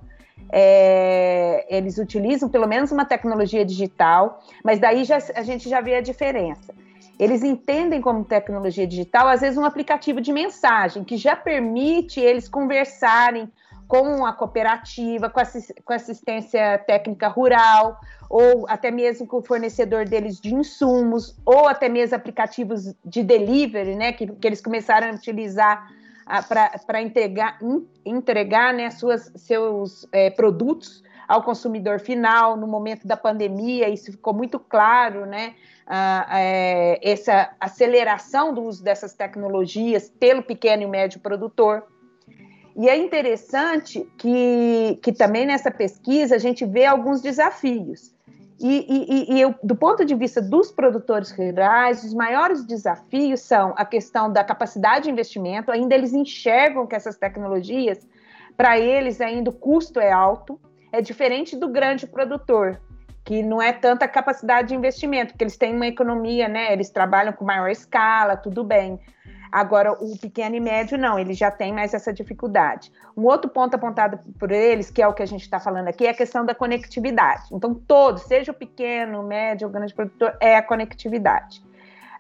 é, 0.51 1.65
eles 1.69 1.97
utilizam 1.97 2.49
pelo 2.49 2.67
menos 2.67 2.91
uma 2.91 3.05
tecnologia 3.05 3.65
digital, 3.65 4.43
mas 4.63 4.79
daí 4.79 5.03
já, 5.03 5.17
a 5.35 5.43
gente 5.43 5.69
já 5.69 5.81
vê 5.81 5.95
a 5.95 6.01
diferença. 6.01 6.73
Eles 7.17 7.43
entendem 7.43 8.01
como 8.01 8.25
tecnologia 8.25 8.85
digital, 8.85 9.27
às 9.27 9.41
vezes, 9.41 9.57
um 9.57 9.65
aplicativo 9.65 10.19
de 10.19 10.33
mensagem 10.33 11.03
que 11.03 11.15
já 11.15 11.35
permite 11.35 12.19
eles 12.19 12.49
conversarem 12.49 13.49
com 13.87 14.25
a 14.25 14.33
cooperativa, 14.33 15.29
com, 15.29 15.41
com 15.85 15.93
assistência 15.93 16.77
técnica 16.79 17.27
rural, 17.27 17.99
ou 18.29 18.65
até 18.67 18.91
mesmo 18.91 19.27
com 19.27 19.37
o 19.37 19.43
fornecedor 19.43 20.05
deles 20.05 20.39
de 20.41 20.53
insumos, 20.53 21.35
ou 21.45 21.67
até 21.67 21.87
mesmo 21.87 22.15
aplicativos 22.15 22.93
de 23.05 23.23
delivery, 23.23 23.95
né, 23.95 24.11
que, 24.11 24.27
que 24.27 24.47
eles 24.47 24.61
começaram 24.61 25.09
a 25.09 25.13
utilizar 25.13 25.87
para 26.25 27.01
entregar, 27.01 27.59
entregar 28.03 28.73
né, 28.73 28.89
suas, 28.89 29.31
seus 29.35 30.07
é, 30.11 30.29
produtos 30.29 31.03
ao 31.27 31.43
consumidor 31.43 31.99
final 31.99 32.57
no 32.57 32.67
momento 32.67 33.07
da 33.07 33.17
pandemia, 33.17 33.89
isso 33.89 34.11
ficou 34.11 34.33
muito 34.33 34.59
claro, 34.59 35.25
né? 35.25 35.55
Ah, 35.87 36.27
é, 36.39 36.99
essa 37.01 37.51
aceleração 37.59 38.53
do 38.53 38.63
uso 38.63 38.83
dessas 38.83 39.13
tecnologias 39.13 40.09
pelo 40.09 40.41
pequeno 40.41 40.83
e 40.83 40.87
médio 40.87 41.19
produtor. 41.19 41.83
E 42.75 42.89
é 42.89 42.97
interessante 42.97 44.07
que, 44.17 44.99
que 45.01 45.13
também 45.13 45.45
nessa 45.45 45.69
pesquisa 45.69 46.35
a 46.35 46.39
gente 46.39 46.65
vê 46.65 46.85
alguns 46.85 47.21
desafios. 47.21 48.14
E, 48.59 48.85
e, 48.87 49.33
e 49.33 49.41
eu, 49.41 49.53
do 49.61 49.75
ponto 49.75 50.05
de 50.05 50.15
vista 50.15 50.41
dos 50.41 50.71
produtores 50.71 51.31
rurais, 51.31 52.03
os 52.03 52.13
maiores 52.13 52.65
desafios 52.65 53.41
são 53.41 53.73
a 53.75 53.83
questão 53.83 54.31
da 54.31 54.43
capacidade 54.43 55.05
de 55.05 55.11
investimento. 55.11 55.71
Ainda 55.71 55.93
eles 55.93 56.13
enxergam 56.13 56.87
que 56.87 56.95
essas 56.95 57.17
tecnologias, 57.17 58.07
para 58.55 58.79
eles, 58.79 59.19
ainda 59.19 59.49
o 59.49 59.53
custo 59.53 59.99
é 59.99 60.11
alto. 60.11 60.59
É 60.91 61.01
diferente 61.01 61.57
do 61.57 61.67
grande 61.67 62.07
produtor, 62.07 62.79
que 63.25 63.43
não 63.43 63.61
é 63.61 63.73
tanta 63.73 64.07
capacidade 64.07 64.69
de 64.69 64.75
investimento, 64.75 65.33
porque 65.33 65.43
eles 65.43 65.57
têm 65.57 65.75
uma 65.75 65.87
economia, 65.87 66.47
né? 66.47 66.71
Eles 66.71 66.89
trabalham 66.89 67.33
com 67.33 67.43
maior 67.43 67.69
escala, 67.69 68.37
tudo 68.37 68.63
bem. 68.63 68.97
Agora, 69.51 69.93
o 69.93 70.17
pequeno 70.17 70.55
e 70.55 70.59
médio, 70.59 70.97
não, 70.97 71.17
ele 71.17 71.33
já 71.33 71.51
tem 71.51 71.73
mais 71.73 71.93
essa 71.93 72.11
dificuldade. 72.11 72.91
Um 73.15 73.23
outro 73.23 73.49
ponto 73.49 73.75
apontado 73.75 74.19
por 74.39 74.51
eles, 74.51 74.91
que 74.91 75.01
é 75.01 75.07
o 75.07 75.13
que 75.13 75.23
a 75.23 75.25
gente 75.25 75.41
está 75.41 75.59
falando 75.59 75.87
aqui, 75.87 76.05
é 76.05 76.09
a 76.09 76.13
questão 76.13 76.45
da 76.45 76.53
conectividade. 76.53 77.43
Então, 77.51 77.73
todos, 77.73 78.23
seja 78.23 78.51
o 78.51 78.55
pequeno, 78.55 79.21
o 79.21 79.23
médio, 79.23 79.67
o 79.67 79.71
grande 79.71 79.93
produtor, 79.93 80.35
é 80.39 80.57
a 80.57 80.61
conectividade. 80.61 81.63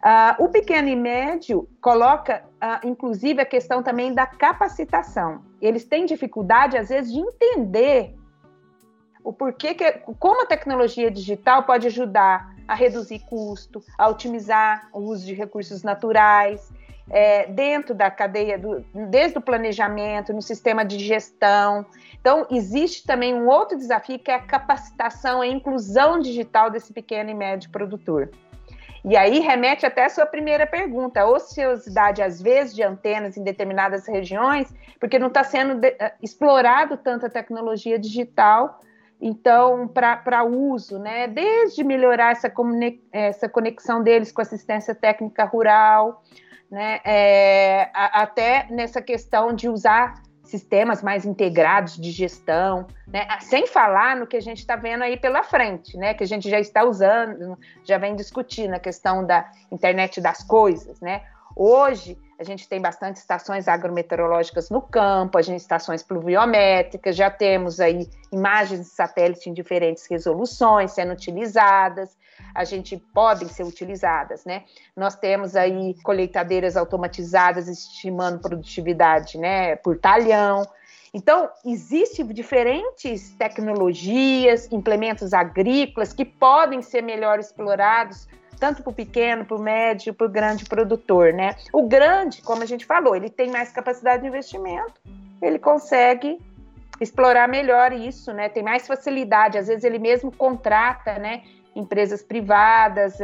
Uh, 0.05 0.43
o 0.43 0.49
pequeno 0.49 0.87
e 0.87 0.95
médio 0.95 1.67
coloca, 1.81 2.43
uh, 2.61 2.87
inclusive, 2.87 3.41
a 3.41 3.45
questão 3.45 3.81
também 3.81 4.13
da 4.13 4.27
capacitação. 4.27 5.41
Eles 5.59 5.83
têm 5.83 6.05
dificuldade, 6.05 6.77
às 6.77 6.89
vezes, 6.89 7.11
de 7.11 7.19
entender 7.19 8.15
o 9.23 9.33
porquê 9.33 9.73
que, 9.73 9.91
como 10.19 10.43
a 10.43 10.45
tecnologia 10.45 11.09
digital 11.09 11.63
pode 11.63 11.87
ajudar 11.87 12.53
a 12.67 12.75
reduzir 12.75 13.19
custo, 13.27 13.83
a 13.97 14.07
otimizar 14.07 14.87
o 14.93 14.99
uso 14.99 15.25
de 15.25 15.33
recursos 15.33 15.81
naturais, 15.81 16.71
é, 17.09 17.47
dentro 17.47 17.93
da 17.93 18.09
cadeia, 18.09 18.57
do, 18.57 18.83
desde 19.09 19.37
o 19.37 19.41
planejamento, 19.41 20.33
no 20.33 20.41
sistema 20.41 20.83
de 20.83 20.99
gestão. 20.99 21.85
Então, 22.19 22.47
existe 22.49 23.05
também 23.05 23.33
um 23.33 23.47
outro 23.47 23.77
desafio 23.77 24.19
que 24.19 24.31
é 24.31 24.35
a 24.35 24.39
capacitação 24.39 25.43
e 25.43 25.51
inclusão 25.51 26.19
digital 26.19 26.69
desse 26.69 26.91
pequeno 26.91 27.29
e 27.29 27.33
médio 27.33 27.69
produtor. 27.69 28.31
E 29.07 29.15
aí 29.15 29.39
remete 29.39 29.85
até 29.85 30.05
a 30.05 30.09
sua 30.09 30.25
primeira 30.25 30.65
pergunta, 30.65 31.21
a 31.21 31.29
ociosidade, 31.29 32.23
às 32.23 32.41
vezes, 32.41 32.73
de 32.73 32.81
antenas 32.81 33.37
em 33.37 33.43
determinadas 33.43 34.07
regiões, 34.07 34.73
porque 34.99 35.19
não 35.19 35.27
está 35.27 35.43
sendo 35.43 35.75
de, 35.75 35.89
uh, 35.89 36.11
explorado 36.23 36.97
tanto 36.97 37.27
a 37.27 37.29
tecnologia 37.29 37.99
digital, 37.99 38.81
então, 39.21 39.87
para 39.87 40.43
uso, 40.43 40.97
né? 40.97 41.27
Desde 41.27 41.83
melhorar 41.83 42.31
essa, 42.31 42.51
essa 43.11 43.47
conexão 43.47 44.01
deles 44.01 44.31
com 44.31 44.41
assistência 44.41 44.93
técnica 44.93 45.45
rural, 45.45 46.23
né? 46.69 46.99
É, 47.05 47.89
a, 47.93 48.23
até 48.23 48.67
nessa 48.69 49.01
questão 49.01 49.53
de 49.53 49.69
usar 49.69 50.21
sistemas 50.43 51.01
mais 51.01 51.25
integrados 51.25 51.97
de 51.97 52.11
gestão, 52.11 52.87
né? 53.07 53.27
sem 53.41 53.67
falar 53.67 54.15
no 54.15 54.27
que 54.27 54.37
a 54.37 54.41
gente 54.41 54.59
está 54.59 54.75
vendo 54.75 55.03
aí 55.03 55.17
pela 55.17 55.43
frente, 55.43 55.97
né? 55.97 56.13
que 56.13 56.23
a 56.23 56.27
gente 56.27 56.49
já 56.49 56.59
está 56.59 56.83
usando, 56.83 57.57
já 57.83 57.97
vem 57.97 58.15
discutindo 58.15 58.73
a 58.73 58.79
questão 58.79 59.25
da 59.25 59.49
internet 59.71 60.21
das 60.21 60.43
coisas. 60.43 60.99
Né? 61.01 61.23
Hoje, 61.55 62.17
a 62.39 62.43
gente 62.43 62.67
tem 62.67 62.81
bastante 62.81 63.17
estações 63.17 63.67
agrometeorológicas 63.67 64.69
no 64.69 64.81
campo, 64.81 65.37
a 65.37 65.41
gente 65.41 65.61
estações 65.61 66.03
pluviométricas, 66.03 67.15
já 67.15 67.29
temos 67.31 67.79
aí 67.79 68.09
imagens 68.31 68.81
de 68.81 68.87
satélite 68.87 69.49
em 69.49 69.53
diferentes 69.53 70.05
resoluções 70.09 70.91
sendo 70.91 71.13
utilizadas, 71.13 72.15
a 72.53 72.63
gente 72.63 72.97
podem 73.13 73.47
ser 73.47 73.63
utilizadas, 73.63 74.45
né? 74.45 74.63
Nós 74.95 75.15
temos 75.15 75.55
aí 75.55 75.95
colheitadeiras 76.03 76.77
automatizadas 76.77 77.67
estimando 77.67 78.39
produtividade, 78.39 79.37
né, 79.37 79.75
por 79.75 79.97
talhão. 79.97 80.67
Então, 81.13 81.49
existem 81.65 82.27
diferentes 82.27 83.33
tecnologias, 83.35 84.69
implementos 84.71 85.33
agrícolas 85.33 86.11
que 86.11 86.25
podem 86.25 86.81
ser 86.81 87.01
melhor 87.01 87.39
explorados 87.39 88.27
tanto 88.59 88.83
para 88.83 88.89
o 88.89 88.93
pequeno, 88.93 89.45
para 89.45 89.57
o 89.57 89.61
médio, 89.61 90.13
para 90.13 90.27
o 90.27 90.29
grande 90.29 90.65
produtor, 90.65 91.33
né? 91.33 91.55
O 91.73 91.87
grande, 91.87 92.41
como 92.41 92.63
a 92.63 92.65
gente 92.65 92.85
falou, 92.85 93.15
ele 93.15 93.29
tem 93.29 93.49
mais 93.51 93.71
capacidade 93.71 94.21
de 94.21 94.27
investimento, 94.27 94.93
ele 95.41 95.59
consegue 95.59 96.39
explorar 96.99 97.47
melhor 97.47 97.91
isso, 97.91 98.33
né? 98.33 98.49
Tem 98.49 98.63
mais 98.63 98.87
facilidade, 98.87 99.57
às 99.57 99.67
vezes 99.67 99.83
ele 99.83 99.99
mesmo 99.99 100.31
contrata, 100.31 101.19
né? 101.19 101.43
Empresas 101.75 102.23
privadas 102.23 103.17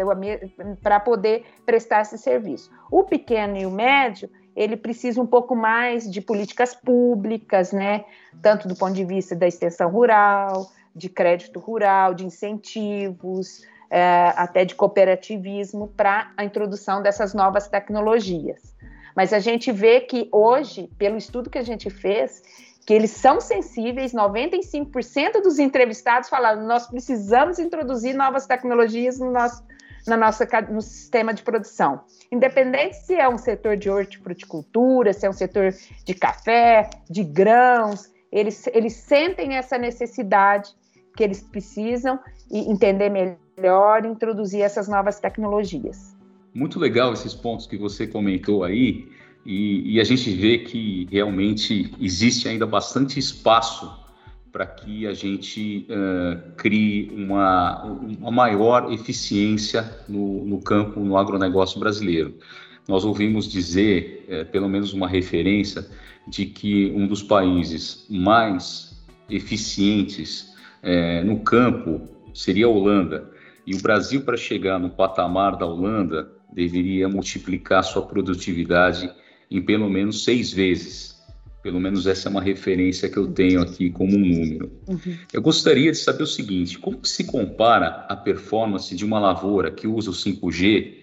para 0.84 1.00
poder 1.00 1.46
prestar 1.66 2.02
esse 2.02 2.18
serviço. 2.18 2.70
O 2.92 3.04
pequeno 3.04 3.58
e 3.58 3.66
o 3.66 3.72
médio, 3.72 4.30
ele 4.56 4.76
precisa 4.76 5.22
um 5.22 5.26
pouco 5.26 5.56
mais 5.56 6.10
de 6.12 6.20
políticas 6.20 6.76
públicas, 6.76 7.72
né? 7.72 8.04
Tanto 8.42 8.68
do 8.68 8.76
ponto 8.76 8.94
de 8.94 9.06
vista 9.06 9.36
da 9.36 9.48
extensão 9.48 9.90
rural, 9.90 10.70
de 10.94 11.08
crédito 11.08 11.60
rural, 11.60 12.14
de 12.14 12.26
incentivos, 12.26 13.62
é, 13.90 14.34
até 14.36 14.66
de 14.66 14.76
cooperativismo 14.76 15.88
para 15.88 16.32
a 16.36 16.44
introdução 16.44 17.02
dessas 17.02 17.34
novas 17.34 17.68
tecnologias. 17.68 18.76
Mas 19.16 19.34
a 19.34 19.40
gente 19.40 19.72
vê 19.72 20.02
que 20.02 20.30
hoje, 20.32 20.90
pelo 20.98 21.18
estudo 21.18 21.50
que 21.50 21.58
a 21.58 21.64
gente 21.64 21.90
fez, 21.90 22.42
que 22.86 22.94
eles 22.94 23.12
são 23.12 23.40
sensíveis, 23.40 24.14
95% 24.14 25.42
dos 25.44 25.60
entrevistados 25.60 26.30
falaram, 26.30 26.66
nós 26.66 26.88
precisamos 26.88 27.60
introduzir 27.60 28.16
novas 28.16 28.48
tecnologias 28.48 29.20
no 29.20 29.32
nosso, 29.32 29.64
na 30.08 30.18
nossa, 30.18 30.48
no 30.70 30.82
sistema 30.82 31.34
de 31.34 31.44
produção. 31.44 32.02
Independente 32.32 32.96
se 32.98 33.16
é 33.16 33.30
um 33.30 33.38
setor 33.38 33.78
de 33.78 33.90
hortifruticultura, 33.90 35.14
se 35.14 35.26
é 35.26 35.30
um 35.30 35.34
setor 35.34 35.74
de 36.06 36.14
café, 36.14 36.90
de 37.10 37.24
grãos, 37.24 38.12
eles, 38.32 38.66
eles 38.74 38.94
sentem 38.94 39.56
essa 39.56 39.78
necessidade 39.78 40.74
que 41.16 41.24
eles 41.24 41.42
precisam 41.44 42.20
e 42.50 42.72
entender 42.72 43.10
melhor, 43.10 44.06
introduzir 44.06 44.62
essas 44.62 44.88
novas 44.88 45.20
tecnologias. 45.20 46.16
Muito 46.54 46.80
legal 46.80 47.14
esses 47.14 47.34
pontos 47.34 47.68
que 47.68 47.78
você 47.78 48.08
comentou 48.08 48.64
aí, 48.64 49.08
e, 49.46 49.96
e 49.96 50.00
a 50.00 50.04
gente 50.04 50.30
vê 50.32 50.60
que 50.60 51.08
realmente 51.12 51.94
existe 52.00 52.48
ainda 52.48 52.66
bastante 52.66 53.20
espaço 53.20 53.92
para 54.52 54.66
que 54.66 55.08
a 55.08 55.14
gente 55.14 55.88
uh, 55.90 56.52
crie 56.58 57.10
uma, 57.16 57.84
uma 57.84 58.32
maior 58.32 58.92
eficiência 58.92 59.90
no, 60.08 60.44
no, 60.46 60.62
campo, 60.62 61.00
no 61.00 61.18
agronegócio 61.18 61.80
brasileiro. 61.80 62.36
Nós 62.88 63.06
ouvimos 63.06 63.50
dizer, 63.50 64.48
pelo 64.52 64.68
menos 64.68 64.92
uma 64.92 65.08
referência, 65.08 65.88
de 66.28 66.46
que 66.46 66.92
um 66.96 67.08
dos 67.08 67.24
países 67.24 68.06
mais 68.10 69.00
eficientes 69.30 70.54
no 71.24 71.40
campo 71.40 72.02
seria 72.34 72.66
a 72.66 72.70
Holanda. 72.70 73.30
E 73.66 73.76
o 73.76 73.82
Brasil, 73.82 74.22
para 74.22 74.36
chegar 74.36 74.80
no 74.80 74.90
patamar 74.90 75.56
da 75.56 75.66
Holanda, 75.66 76.32
deveria 76.52 77.08
multiplicar 77.08 77.84
sua 77.84 78.02
produtividade 78.02 79.10
em 79.52 79.62
pelo 79.62 79.90
menos 79.90 80.24
seis 80.24 80.52
vezes. 80.52 81.12
Pelo 81.62 81.80
menos 81.80 82.08
essa 82.08 82.28
é 82.28 82.32
uma 82.32 82.42
referência 82.42 83.08
que 83.08 83.18
eu 83.18 83.28
tenho 83.28 83.62
aqui 83.62 83.92
como 83.92 84.16
um 84.16 84.20
número. 84.20 84.72
Uhum. 84.88 85.16
Eu 85.32 85.42
gostaria 85.44 85.92
de 85.92 85.98
saber 85.98 86.24
o 86.24 86.28
seguinte: 86.28 86.80
como 86.80 87.06
se 87.06 87.24
compara 87.26 88.06
a 88.10 88.16
performance 88.16 88.96
de 88.96 89.06
uma 89.06 89.20
lavoura 89.20 89.70
que 89.70 89.86
usa 89.86 90.10
o 90.10 90.14
5G 90.14 91.01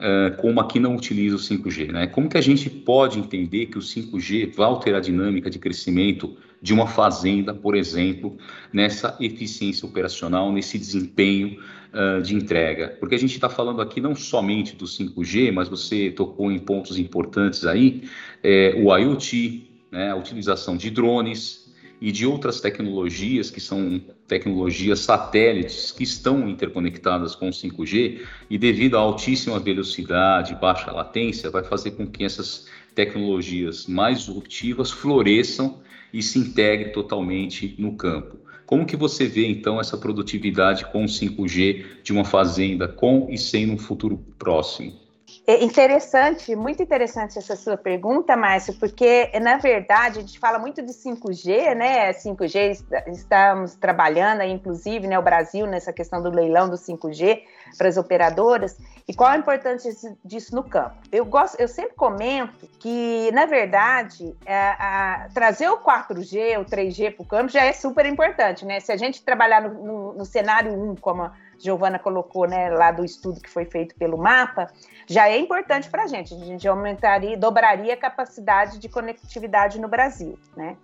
uh, 0.00 0.36
com 0.36 0.50
uma 0.50 0.66
que 0.66 0.80
não 0.80 0.96
utiliza 0.96 1.36
o 1.36 1.38
5G? 1.38 1.92
Né? 1.92 2.06
Como 2.06 2.28
que 2.28 2.38
a 2.38 2.40
gente 2.40 2.68
pode 2.68 3.18
entender 3.18 3.66
que 3.66 3.78
o 3.78 3.80
5G 3.80 4.54
vai 4.54 4.66
alterar 4.66 4.98
a 4.98 5.02
dinâmica 5.02 5.50
de 5.50 5.58
crescimento 5.58 6.36
de 6.62 6.74
uma 6.74 6.86
fazenda, 6.86 7.54
por 7.54 7.74
exemplo, 7.74 8.36
nessa 8.72 9.16
eficiência 9.20 9.86
operacional, 9.86 10.52
nesse 10.52 10.78
desempenho 10.78 11.58
uh, 11.92 12.20
de 12.22 12.34
entrega. 12.34 12.96
Porque 13.00 13.14
a 13.14 13.18
gente 13.18 13.34
está 13.34 13.48
falando 13.48 13.80
aqui 13.80 14.00
não 14.00 14.14
somente 14.14 14.76
do 14.76 14.84
5G, 14.84 15.52
mas 15.52 15.68
você 15.68 16.10
tocou 16.10 16.50
em 16.50 16.58
pontos 16.58 16.98
importantes 16.98 17.64
aí, 17.64 18.02
é, 18.42 18.74
o 18.76 18.96
IoT, 18.96 19.70
né, 19.90 20.10
a 20.10 20.16
utilização 20.16 20.76
de 20.76 20.90
drones 20.90 21.72
e 22.00 22.10
de 22.10 22.26
outras 22.26 22.60
tecnologias 22.60 23.50
que 23.50 23.60
são 23.60 24.00
tecnologias 24.30 25.00
satélites 25.00 25.90
que 25.90 26.04
estão 26.04 26.48
interconectadas 26.48 27.34
com 27.34 27.48
o 27.48 27.52
5G 27.52 28.20
e 28.48 28.56
devido 28.56 28.96
à 28.96 29.00
altíssima 29.00 29.58
velocidade, 29.58 30.54
baixa 30.54 30.92
latência, 30.92 31.50
vai 31.50 31.64
fazer 31.64 31.90
com 31.90 32.06
que 32.06 32.22
essas 32.22 32.68
tecnologias 32.94 33.88
mais 33.88 34.20
disruptivas 34.20 34.92
floresçam 34.92 35.80
e 36.12 36.22
se 36.22 36.38
integre 36.38 36.90
totalmente 36.90 37.74
no 37.76 37.96
campo. 37.96 38.38
Como 38.64 38.86
que 38.86 38.96
você 38.96 39.26
vê 39.26 39.48
então 39.48 39.80
essa 39.80 39.98
produtividade 39.98 40.84
com 40.92 41.06
5G 41.06 41.84
de 42.04 42.12
uma 42.12 42.24
fazenda 42.24 42.86
com 42.86 43.26
e 43.28 43.36
sem 43.36 43.66
no 43.66 43.78
futuro 43.78 44.16
próximo? 44.38 45.09
É 45.50 45.64
interessante, 45.64 46.54
muito 46.54 46.80
interessante 46.80 47.36
essa 47.36 47.56
sua 47.56 47.76
pergunta, 47.76 48.36
Márcio, 48.36 48.72
porque 48.74 49.32
na 49.42 49.56
verdade 49.56 50.20
a 50.20 50.22
gente 50.22 50.38
fala 50.38 50.60
muito 50.60 50.80
de 50.80 50.92
5G, 50.92 51.74
né? 51.74 52.12
5G 52.12 52.78
estamos 53.08 53.74
trabalhando, 53.74 54.44
inclusive, 54.44 55.08
né, 55.08 55.18
o 55.18 55.22
Brasil 55.22 55.66
nessa 55.66 55.92
questão 55.92 56.22
do 56.22 56.30
leilão 56.30 56.68
do 56.68 56.76
5G 56.76 57.42
para 57.76 57.88
as 57.88 57.96
operadoras. 57.96 58.78
E 59.08 59.12
qual 59.12 59.30
a 59.30 59.36
importância 59.36 59.92
disso 60.24 60.54
no 60.54 60.62
campo? 60.62 60.94
Eu 61.10 61.24
gosto, 61.24 61.60
eu 61.60 61.66
sempre 61.66 61.96
comento 61.96 62.68
que, 62.78 63.32
na 63.32 63.44
verdade, 63.44 64.32
é, 64.46 64.54
a, 64.54 65.28
trazer 65.34 65.68
o 65.68 65.78
4G, 65.78 66.60
o 66.60 66.64
3G 66.64 67.16
para 67.16 67.22
o 67.24 67.26
campo 67.26 67.48
já 67.48 67.64
é 67.64 67.72
super 67.72 68.06
importante, 68.06 68.64
né? 68.64 68.78
Se 68.78 68.92
a 68.92 68.96
gente 68.96 69.24
trabalhar 69.24 69.62
no, 69.62 69.82
no, 69.82 70.12
no 70.12 70.24
cenário 70.24 70.72
1, 70.72 70.94
como 71.00 71.22
a 71.22 71.32
Giovana 71.60 71.98
colocou, 71.98 72.48
né, 72.48 72.70
lá 72.70 72.90
do 72.90 73.04
estudo 73.04 73.40
que 73.40 73.50
foi 73.50 73.64
feito 73.64 73.94
pelo 73.94 74.16
mapa, 74.16 74.68
já 75.06 75.28
é 75.28 75.38
importante 75.38 75.90
para 75.90 76.04
a 76.04 76.06
gente. 76.06 76.34
A 76.34 76.38
gente 76.38 76.66
aumentaria, 76.66 77.36
dobraria 77.36 77.94
a 77.94 77.96
capacidade 77.96 78.78
de 78.78 78.88
conectividade 78.88 79.80
no 79.80 79.88
Brasil, 79.88 80.38
né? 80.56 80.76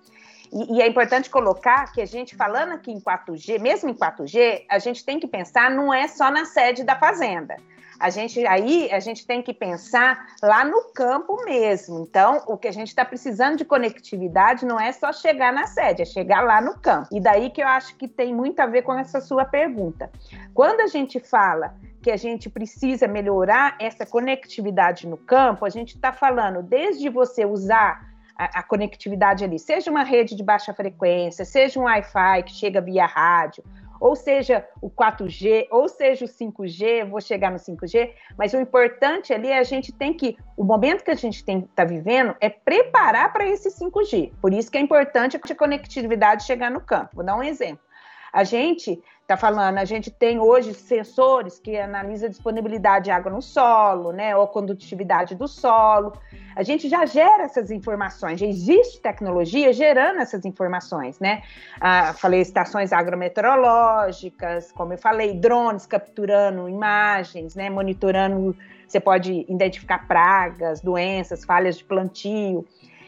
E, 0.53 0.77
e, 0.77 0.83
é 0.83 0.87
importante 0.87 1.29
colocar 1.29 1.93
que 1.93 2.01
a 2.01 2.07
gente, 2.07 2.37
falando 2.37 2.73
aqui 2.73 2.93
em 2.93 3.01
4G, 3.01 3.59
mesmo 3.59 3.91
em 3.91 3.95
4G, 3.95 4.65
a 4.71 4.79
gente 4.79 5.05
tem 5.05 5.19
que 5.19 5.27
pensar, 5.27 5.71
não 5.71 5.93
é 5.93 6.07
só 6.07 6.31
na 6.31 6.45
sede 6.45 6.85
da 6.85 6.95
fazenda. 6.95 7.57
A 7.99 8.11
gente 8.11 8.47
aí 8.47 8.91
a 8.93 9.01
gente 9.01 9.27
tem 9.27 9.43
que 9.43 9.55
pensar 9.55 10.27
lá 10.43 10.65
no 10.65 10.93
campo 10.93 11.43
mesmo. 11.45 12.01
Então, 12.01 12.43
o 12.47 12.57
que 12.57 12.69
a 12.69 12.73
gente 12.73 12.89
está 12.89 13.05
precisando 13.05 13.57
de 13.57 13.65
conectividade 13.65 14.67
não 14.67 14.79
é 14.79 14.93
só 14.93 15.13
chegar 15.13 15.53
na 15.53 15.67
sede, 15.67 16.03
é 16.03 16.05
chegar 16.05 16.43
lá 16.43 16.61
no 16.61 16.79
campo. 16.79 17.09
E 17.13 17.21
daí 17.21 17.51
que 17.51 17.63
eu 17.63 17.69
acho 17.69 17.97
que 17.97 18.07
tem 18.07 18.35
muito 18.35 18.61
a 18.61 18.67
ver 18.67 18.83
com 18.83 18.95
essa 18.95 19.21
sua 19.21 19.45
pergunta. 19.45 20.11
Quando 20.53 20.81
a 20.81 20.87
gente 20.87 21.19
fala 21.21 21.75
que 22.03 22.11
a 22.11 22.17
gente 22.17 22.49
precisa 22.49 23.09
melhorar 23.09 23.77
essa 23.81 24.07
conectividade 24.07 25.07
no 25.07 25.17
campo, 25.17 25.65
a 25.65 25.71
gente 25.71 25.97
está 25.97 26.13
falando 26.13 26.63
desde 26.63 27.09
você 27.09 27.45
usar 27.45 28.07
a, 28.37 28.61
a, 28.61 28.63
conectividade 28.63 29.43
ali, 29.43 29.59
seja 29.59 29.91
uma 29.91 30.03
rede 30.03 30.37
de 30.37 30.43
baixa 30.43 30.73
frequência, 30.75 31.45
seja 31.45 31.81
um 31.81 31.85
Wi-Fi 31.85 32.43
que 32.45 32.53
chega 32.53 32.81
via 32.81 33.07
rádio, 33.07 33.65
ou 34.01 34.17
seja 34.17 34.67
o 34.81 34.91
4G, 34.91 35.67
ou 35.71 35.89
seja 35.89 36.25
o 36.25 36.29
5G, 36.29 37.09
vou 37.09 37.21
chegar 37.21 37.51
no 37.51 37.59
5G, 37.59 38.13
mas 38.37 38.53
o 38.55 38.61
importante 38.61 39.33
ali 39.33 39.49
é 39.49 39.59
a 39.59 39.65
gente 39.65 39.93
tem 39.93 40.13
que, 40.13 40.37
o 40.57 40.65
momento 40.65 41.05
que 41.05 41.11
a 41.11 41.15
gente 41.15 41.37
está 41.37 41.85
vivendo 41.85 42.35
é 42.41 42.49
preparar 42.49 43.33
para 43.33 43.47
esse 43.47 43.69
5G. 43.71 44.33
Por 44.41 44.53
isso 44.53 44.71
que 44.71 44.79
é 44.79 44.81
importante 44.81 45.37
a 45.37 45.55
conectividade 45.55 46.45
chegar 46.45 46.71
no 46.71 46.81
campo. 46.81 47.11
Vou 47.15 47.25
dar 47.25 47.37
um 47.37 47.43
exemplo. 47.43 47.85
A 48.33 48.45
gente 48.45 49.03
está 49.27 49.37
falando, 49.37 49.79
a 49.79 49.85
gente 49.85 50.09
tem 50.09 50.39
hoje 50.39 50.73
sensores 50.73 51.59
que 51.59 51.77
analisam 51.77 52.29
a 52.29 52.31
disponibilidade 52.31 53.07
de 53.07 53.11
água 53.11 53.31
no 53.31 53.43
solo, 53.43 54.13
né, 54.13 54.37
ou 54.37 54.45
a 54.45 54.47
condutividade 54.47 55.35
do 55.35 55.49
solo. 55.49 56.13
A 56.55 56.63
gente 56.63 56.89
já 56.89 57.05
gera 57.05 57.43
essas 57.43 57.73
informações, 57.73 58.39
já 58.39 58.47
existe 58.47 59.01
tecnologia 59.01 59.73
gerando 59.73 60.21
essas 60.21 60.45
informações, 60.45 61.19
né? 61.19 61.43
Ah, 61.81 62.15
falei 62.15 62.41
estações 62.41 62.93
agrometeorológicas, 62.93 64.71
como 64.71 64.93
eu 64.93 64.99
falei, 64.99 65.35
drones 65.35 65.87
capturando 65.87 66.69
imagens, 66.69 67.57
né, 67.57 67.69
monitorando, 67.69 68.57
você 68.87 69.01
pode 69.01 69.45
identificar 69.49 70.07
pragas, 70.07 70.81
doenças, 70.81 71.45
falhas 71.45 71.77
de 71.77 71.85
plantio. 71.85 72.65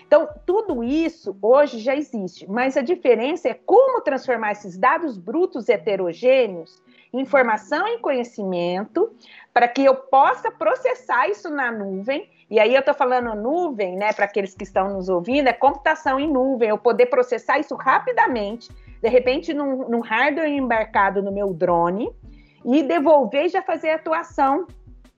Então, 0.08 0.26
tudo 0.46 0.82
isso 0.82 1.36
hoje 1.42 1.80
já 1.80 1.94
existe, 1.94 2.50
mas 2.50 2.78
a 2.78 2.80
diferença 2.80 3.46
é 3.46 3.52
como 3.52 4.00
transformar 4.00 4.52
esses 4.52 4.78
dados 4.78 5.18
brutos 5.18 5.68
heterogêneos 5.68 6.82
em 7.12 7.20
informação 7.20 7.86
e 7.86 7.98
conhecimento 7.98 9.12
para 9.52 9.68
que 9.68 9.84
eu 9.84 9.94
possa 9.94 10.50
processar 10.50 11.28
isso 11.28 11.50
na 11.50 11.70
nuvem. 11.70 12.26
E 12.50 12.58
aí 12.58 12.72
eu 12.74 12.80
estou 12.80 12.94
falando 12.94 13.34
nuvem, 13.34 13.96
né, 13.96 14.14
para 14.14 14.24
aqueles 14.24 14.54
que 14.54 14.64
estão 14.64 14.94
nos 14.94 15.10
ouvindo, 15.10 15.48
é 15.48 15.52
computação 15.52 16.18
em 16.18 16.32
nuvem, 16.32 16.70
eu 16.70 16.78
poder 16.78 17.06
processar 17.06 17.58
isso 17.58 17.74
rapidamente, 17.74 18.70
de 19.02 19.08
repente 19.10 19.52
num, 19.52 19.90
num 19.90 20.00
hardware 20.00 20.48
embarcado 20.48 21.22
no 21.22 21.30
meu 21.30 21.52
drone, 21.52 22.10
e 22.64 22.82
devolver 22.82 23.44
e 23.44 23.48
já 23.50 23.60
fazer 23.60 23.90
a 23.90 23.96
atuação 23.96 24.66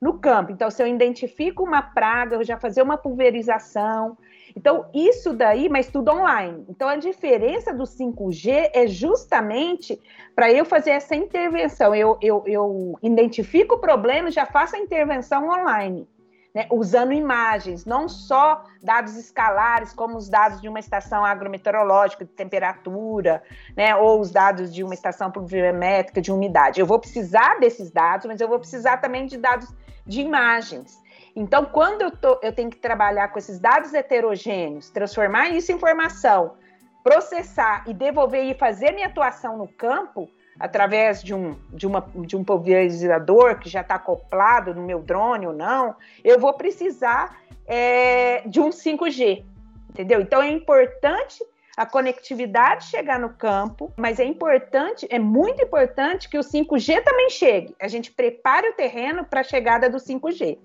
no 0.01 0.19
campo. 0.19 0.51
Então, 0.53 0.71
se 0.71 0.83
eu 0.83 0.87
identifico 0.87 1.63
uma 1.63 1.83
praga, 1.83 2.37
eu 2.37 2.45
já 2.45 2.57
fazer 2.57 2.83
uma 2.83 2.97
pulverização, 2.97 4.17
então, 4.57 4.87
isso 4.93 5.33
daí, 5.33 5.69
mas 5.69 5.89
tudo 5.89 6.11
online. 6.11 6.65
Então, 6.69 6.89
a 6.89 6.97
diferença 6.97 7.73
do 7.73 7.85
5G 7.85 8.71
é 8.73 8.87
justamente 8.87 10.01
para 10.35 10.51
eu 10.53 10.65
fazer 10.65 10.91
essa 10.91 11.15
intervenção. 11.15 11.95
Eu, 11.95 12.19
eu, 12.21 12.43
eu 12.47 12.99
identifico 13.03 13.77
o 13.77 13.79
problema 13.79 14.29
e 14.29 14.33
já 14.33 14.47
faço 14.47 14.77
a 14.77 14.79
intervenção 14.79 15.49
online. 15.49 16.07
né, 16.53 16.67
usando 16.69 17.13
imagens, 17.13 17.85
não 17.85 18.09
só 18.09 18.65
dados 18.83 19.17
escalares, 19.17 19.93
como 19.93 20.17
os 20.17 20.29
dados 20.29 20.61
de 20.61 20.69
uma 20.69 20.81
estação 20.81 21.25
agrometeorológica 21.25 22.25
de 22.25 22.33
temperatura, 22.33 23.41
né, 23.77 23.95
ou 23.95 24.19
os 24.19 24.33
dados 24.33 24.75
de 24.75 24.83
uma 24.83 24.93
estação 24.93 25.31
pluviométrica 25.31 26.21
de 26.21 26.33
umidade. 26.33 26.81
Eu 26.81 26.87
vou 26.87 26.99
precisar 26.99 27.61
desses 27.61 27.93
dados, 27.93 28.27
mas 28.27 28.41
eu 28.41 28.49
vou 28.49 28.59
precisar 28.59 28.97
também 28.97 29.27
de 29.27 29.37
dados 29.37 29.73
de 30.07 30.21
imagens. 30.21 30.99
Então, 31.35 31.65
quando 31.65 32.03
eu, 32.03 32.11
tô, 32.11 32.39
eu 32.43 32.53
tenho 32.53 32.71
que 32.71 32.77
trabalhar 32.77 33.29
com 33.29 33.39
esses 33.39 33.59
dados 33.59 33.95
heterogêneos, 33.95 34.91
transformar 34.91 35.49
isso 35.51 35.71
em 35.71 35.77
informação, 35.77 36.55
processar 37.03 37.85
e 37.87 37.95
devolver 37.95 38.45
e 38.45 38.55
fazer 38.55 38.93
minha 38.93 39.07
atuação 39.07 39.57
no 39.57 39.69
campo, 39.69 40.29
através 40.59 41.23
de 41.23 41.33
um, 41.33 41.57
de 41.73 41.87
uma, 41.87 42.07
de 42.15 42.37
um 42.37 42.45
pulverizador 42.45 43.59
que 43.59 43.69
já 43.69 43.81
está 43.81 43.95
acoplado 43.95 44.75
no 44.75 44.83
meu 44.83 45.01
drone 45.01 45.47
ou 45.47 45.53
não, 45.53 45.97
eu 46.23 46.39
vou 46.39 46.53
precisar 46.53 47.41
é, 47.67 48.43
de 48.47 48.61
um 48.61 48.69
5G, 48.69 49.45
entendeu? 49.89 50.21
Então 50.21 50.43
é 50.43 50.51
importante 50.51 51.43
a 51.77 51.87
conectividade 51.87 52.87
chegar 52.87 53.19
no 53.19 53.31
campo, 53.31 53.93
mas 53.97 54.19
é 54.19 54.25
importante, 54.25 55.07
é 55.11 55.19
muito 55.19 55.63
importante 55.63 56.29
que 56.29 56.39
o 56.39 56.43
5G 56.43 57.03
também 57.03 57.31
chegue. 57.31 57.75
A 57.81 57.89
gente 57.89 58.11
prepare 58.11 58.69
o 58.69 58.75
terreno 58.75 59.25
para 59.25 59.41
a 59.41 59.45
chegada 59.45 59.89
do 59.89 59.99
5G. 59.99 60.59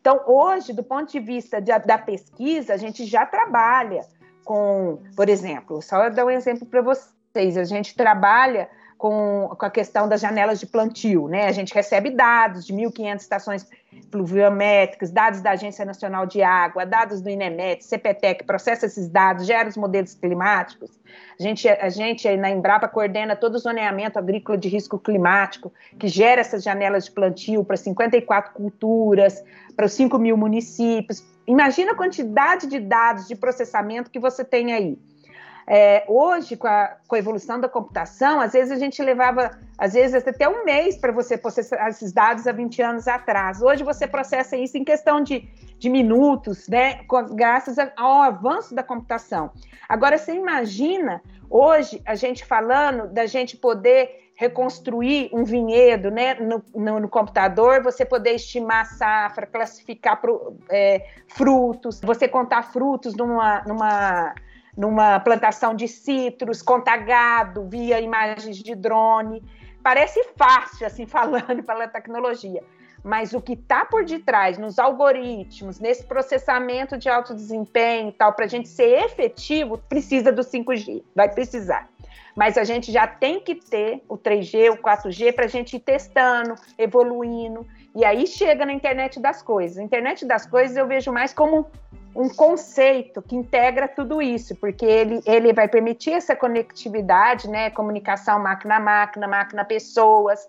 Então, 0.00 0.22
hoje, 0.26 0.72
do 0.72 0.82
ponto 0.82 1.10
de 1.10 1.20
vista 1.20 1.60
de, 1.60 1.76
da 1.80 1.98
pesquisa, 1.98 2.72
a 2.72 2.76
gente 2.76 3.04
já 3.04 3.26
trabalha 3.26 4.06
com, 4.44 4.98
por 5.14 5.28
exemplo, 5.28 5.82
só 5.82 6.08
dar 6.08 6.24
um 6.24 6.30
exemplo 6.30 6.66
para 6.66 6.80
vocês, 6.80 7.56
a 7.56 7.64
gente 7.64 7.94
trabalha 7.94 8.68
com, 9.00 9.48
com 9.58 9.64
a 9.64 9.70
questão 9.70 10.06
das 10.06 10.20
janelas 10.20 10.60
de 10.60 10.66
plantio, 10.66 11.26
né? 11.26 11.46
A 11.46 11.52
gente 11.52 11.72
recebe 11.72 12.10
dados 12.10 12.66
de 12.66 12.74
1.500 12.74 13.16
estações 13.16 13.66
pluviométricas, 14.10 15.10
dados 15.10 15.40
da 15.40 15.52
Agência 15.52 15.86
Nacional 15.86 16.26
de 16.26 16.42
Água, 16.42 16.84
dados 16.84 17.22
do 17.22 17.30
INEMET, 17.30 17.82
CPTEC, 17.82 18.44
processa 18.44 18.84
esses 18.84 19.08
dados, 19.08 19.46
gera 19.46 19.70
os 19.70 19.76
modelos 19.78 20.14
climáticos. 20.14 20.90
A 21.38 21.42
gente, 21.42 21.66
a 21.66 21.88
gente 21.88 22.36
na 22.36 22.50
Embrapa 22.50 22.86
coordena 22.88 23.34
todo 23.34 23.54
o 23.54 23.58
zoneamento 23.58 24.18
agrícola 24.18 24.58
de 24.58 24.68
risco 24.68 24.98
climático, 24.98 25.72
que 25.98 26.06
gera 26.06 26.42
essas 26.42 26.62
janelas 26.62 27.06
de 27.06 27.12
plantio 27.12 27.64
para 27.64 27.78
54 27.78 28.52
culturas, 28.52 29.42
para 29.74 29.86
os 29.86 29.94
5 29.94 30.18
mil 30.18 30.36
municípios. 30.36 31.24
Imagina 31.46 31.92
a 31.92 31.96
quantidade 31.96 32.66
de 32.66 32.78
dados 32.78 33.26
de 33.26 33.34
processamento 33.34 34.10
que 34.10 34.20
você 34.20 34.44
tem 34.44 34.74
aí. 34.74 34.98
É, 35.72 36.04
hoje, 36.08 36.56
com 36.56 36.66
a, 36.66 36.96
com 37.06 37.14
a, 37.14 37.18
evolução 37.20 37.60
da 37.60 37.68
computação, 37.68 38.40
às 38.40 38.54
vezes 38.54 38.72
a 38.72 38.76
gente 38.76 39.00
levava, 39.00 39.56
às 39.78 39.92
vezes 39.92 40.26
até 40.26 40.48
um 40.48 40.64
mês 40.64 40.96
para 40.96 41.12
você 41.12 41.38
processar 41.38 41.88
esses 41.88 42.12
dados 42.12 42.44
há 42.48 42.50
20 42.50 42.82
anos 42.82 43.06
atrás. 43.06 43.62
Hoje 43.62 43.84
você 43.84 44.04
processa 44.04 44.56
isso 44.56 44.76
em 44.76 44.82
questão 44.82 45.22
de, 45.22 45.48
de 45.78 45.88
minutos, 45.88 46.66
né, 46.66 47.02
graças 47.36 47.76
ao 47.96 48.20
avanço 48.20 48.74
da 48.74 48.82
computação. 48.82 49.52
Agora, 49.88 50.18
você 50.18 50.34
imagina 50.34 51.22
hoje 51.48 52.02
a 52.04 52.16
gente 52.16 52.44
falando 52.44 53.06
da 53.06 53.26
gente 53.26 53.56
poder 53.56 54.32
reconstruir 54.34 55.30
um 55.32 55.44
vinhedo 55.44 56.10
né, 56.10 56.34
no, 56.34 56.64
no, 56.74 56.98
no, 56.98 57.08
computador, 57.08 57.80
você 57.80 58.04
poder 58.04 58.32
estimar 58.32 58.86
safra, 58.86 59.46
classificar 59.46 60.20
pro, 60.20 60.56
é, 60.68 61.06
frutos, 61.28 62.00
você 62.00 62.26
contar 62.26 62.64
frutos 62.72 63.14
numa, 63.14 63.62
numa 63.64 64.34
numa 64.80 65.20
plantação 65.20 65.74
de 65.74 65.86
citros, 65.86 66.62
contar 66.62 66.96
gado 66.96 67.68
via 67.68 68.00
imagens 68.00 68.56
de 68.56 68.74
drone. 68.74 69.44
Parece 69.82 70.24
fácil, 70.38 70.86
assim, 70.86 71.04
falando 71.06 71.62
pela 71.62 71.86
tecnologia. 71.86 72.64
Mas 73.04 73.34
o 73.34 73.42
que 73.42 73.52
está 73.52 73.84
por 73.84 74.06
detrás, 74.06 74.56
nos 74.56 74.78
algoritmos, 74.78 75.78
nesse 75.78 76.04
processamento 76.04 76.96
de 76.96 77.10
alto 77.10 77.34
desempenho 77.34 78.08
e 78.08 78.12
tal, 78.12 78.32
para 78.32 78.46
a 78.46 78.48
gente 78.48 78.68
ser 78.68 79.04
efetivo, 79.04 79.76
precisa 79.76 80.32
do 80.32 80.40
5G, 80.40 81.02
vai 81.14 81.28
precisar. 81.28 81.86
Mas 82.34 82.56
a 82.56 82.64
gente 82.64 82.90
já 82.90 83.06
tem 83.06 83.38
que 83.38 83.56
ter 83.56 84.02
o 84.08 84.16
3G, 84.16 84.72
o 84.72 84.78
4G, 84.78 85.34
para 85.34 85.44
a 85.44 85.48
gente 85.48 85.76
ir 85.76 85.80
testando, 85.80 86.54
evoluindo. 86.78 87.66
E 87.94 88.02
aí 88.02 88.26
chega 88.26 88.64
na 88.64 88.72
internet 88.72 89.20
das 89.20 89.42
coisas. 89.42 89.76
A 89.76 89.82
internet 89.82 90.24
das 90.24 90.46
coisas 90.46 90.74
eu 90.74 90.86
vejo 90.86 91.12
mais 91.12 91.34
como 91.34 91.70
um 92.14 92.28
conceito 92.28 93.22
que 93.22 93.36
integra 93.36 93.86
tudo 93.86 94.20
isso, 94.20 94.54
porque 94.56 94.84
ele, 94.84 95.22
ele 95.24 95.52
vai 95.52 95.68
permitir 95.68 96.12
essa 96.12 96.34
conectividade, 96.34 97.48
né, 97.48 97.70
comunicação 97.70 98.38
máquina-máquina, 98.40 99.28
máquina-pessoas, 99.28 100.40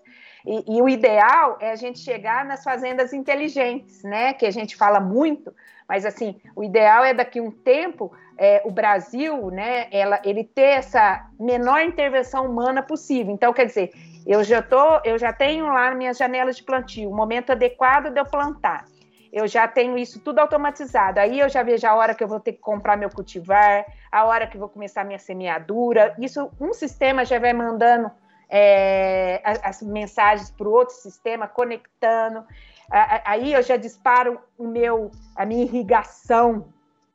e, 0.44 0.76
e, 0.76 0.82
o 0.82 0.88
ideal 0.88 1.56
é 1.60 1.70
a 1.70 1.76
gente 1.76 2.00
chegar 2.00 2.44
nas 2.44 2.64
fazendas 2.64 3.12
inteligentes, 3.12 4.02
né, 4.02 4.32
que 4.32 4.44
a 4.44 4.50
gente 4.50 4.74
fala 4.76 4.98
muito, 4.98 5.54
mas 5.88 6.04
assim, 6.04 6.40
o 6.56 6.64
ideal 6.64 7.04
é 7.04 7.14
daqui 7.14 7.40
um 7.40 7.50
tempo 7.50 8.12
é, 8.36 8.60
o 8.64 8.70
Brasil, 8.70 9.50
né, 9.52 9.86
ela, 9.92 10.20
ele 10.24 10.42
ter 10.42 10.78
essa 10.78 11.28
menor 11.38 11.82
intervenção 11.82 12.46
humana 12.46 12.82
possível. 12.82 13.32
Então, 13.32 13.52
quer 13.52 13.66
dizer, 13.66 13.92
eu 14.26 14.42
já 14.42 14.60
tô, 14.60 15.00
eu 15.04 15.16
já 15.16 15.32
tenho 15.32 15.66
lá 15.66 15.94
minhas 15.94 16.16
janelas 16.18 16.56
de 16.56 16.64
plantio, 16.64 17.10
o 17.10 17.14
momento 17.14 17.52
adequado 17.52 18.10
de 18.10 18.18
eu 18.18 18.24
plantar 18.24 18.84
eu 19.32 19.46
já 19.46 19.66
tenho 19.66 19.96
isso 19.96 20.20
tudo 20.20 20.40
automatizado. 20.40 21.18
Aí 21.18 21.40
eu 21.40 21.48
já 21.48 21.62
vejo 21.62 21.86
a 21.86 21.94
hora 21.94 22.14
que 22.14 22.22
eu 22.22 22.28
vou 22.28 22.38
ter 22.38 22.52
que 22.52 22.58
comprar 22.58 22.96
meu 22.96 23.08
cultivar, 23.08 23.86
a 24.10 24.24
hora 24.24 24.46
que 24.46 24.56
eu 24.56 24.60
vou 24.60 24.68
começar 24.68 25.04
minha 25.04 25.18
semeadura. 25.18 26.14
Isso, 26.18 26.50
um 26.60 26.74
sistema 26.74 27.24
já 27.24 27.38
vai 27.38 27.54
mandando 27.54 28.10
é, 28.50 29.40
as, 29.64 29.82
mensagens 29.82 30.50
para 30.50 30.68
o 30.68 30.72
outro 30.72 30.94
sistema, 30.94 31.48
conectando. 31.48 32.44
Aí 32.90 33.54
eu 33.54 33.62
já 33.62 33.78
disparo 33.78 34.38
o 34.58 34.66
meu, 34.66 35.10
a 35.34 35.46
minha 35.46 35.64
irrigação 35.64 36.68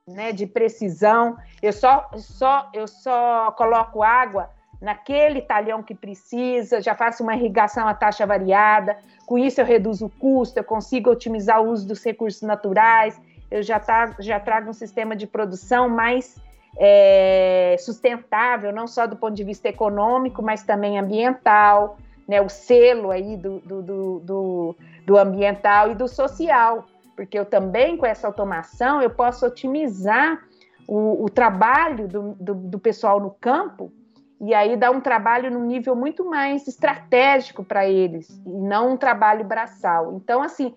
né, 0.08 0.32
de 0.32 0.48
precisão. 0.48 1.38
Eu 1.62 1.72
só, 1.72 2.10
só, 2.16 2.68
eu 2.74 2.88
só 2.88 3.52
coloco 3.52 4.02
água 4.02 4.50
naquele 4.82 5.42
talhão 5.42 5.82
que 5.82 5.96
precisa, 5.96 6.82
já 6.82 6.94
faço 6.96 7.24
uma 7.24 7.36
irrigação 7.36 7.88
a 7.88 7.94
taxa 7.94 8.26
variada, 8.26 8.98
com 9.26 9.38
isso 9.38 9.60
eu 9.60 9.66
reduzo 9.66 10.06
o 10.06 10.10
custo, 10.10 10.60
eu 10.60 10.64
consigo 10.64 11.10
otimizar 11.10 11.62
o 11.62 11.70
uso 11.70 11.88
dos 11.88 12.04
recursos 12.04 12.42
naturais, 12.42 13.20
eu 13.50 13.64
já, 13.64 13.80
tá, 13.80 14.16
já 14.20 14.40
trago 14.40 14.70
um 14.70 14.74
sistema 14.74 15.16
de 15.16 15.26
produção 15.26 15.90
mais 15.90 16.36
é, 16.78 17.76
sustentável, 17.80 18.72
não 18.72 18.88
só 18.88 19.08
do 19.08 19.16
ponto 19.16 19.34
de 19.34 19.44
vista 19.44 19.68
econômico, 19.68 20.44
mas 20.44 20.64
também 20.64 21.00
ambiental, 21.00 21.98
né, 22.28 22.42
o 22.42 22.50
selo 22.50 23.10
aí 23.10 23.38
do, 23.38 23.60
do, 23.60 23.82
do, 23.82 24.20
do, 24.20 24.76
do 25.06 25.18
ambiental 25.18 25.92
e 25.92 25.96
do 25.96 26.08
social, 26.08 26.86
porque 27.16 27.40
eu 27.40 27.46
também, 27.46 27.98
com 27.98 28.06
essa 28.06 28.28
automação, 28.28 29.02
eu 29.02 29.10
posso 29.10 29.46
otimizar 29.46 30.40
o, 30.88 31.26
o 31.26 31.30
trabalho 31.30 32.08
do, 32.08 32.36
do, 32.36 32.54
do 32.54 32.80
pessoal 32.80 33.20
no 33.20 33.32
campo, 33.32 33.92
e 34.40 34.54
aí 34.54 34.78
dá 34.78 34.92
um 34.92 35.02
trabalho 35.02 35.52
num 35.52 35.66
nível 35.66 35.96
muito 35.96 36.24
mais 36.26 36.68
estratégico 36.68 37.64
para 37.64 37.88
eles, 37.88 38.30
e 38.46 38.52
não 38.52 38.94
um 38.94 38.98
trabalho 38.98 39.44
braçal. 39.44 40.14
Então, 40.14 40.42
assim, 40.42 40.74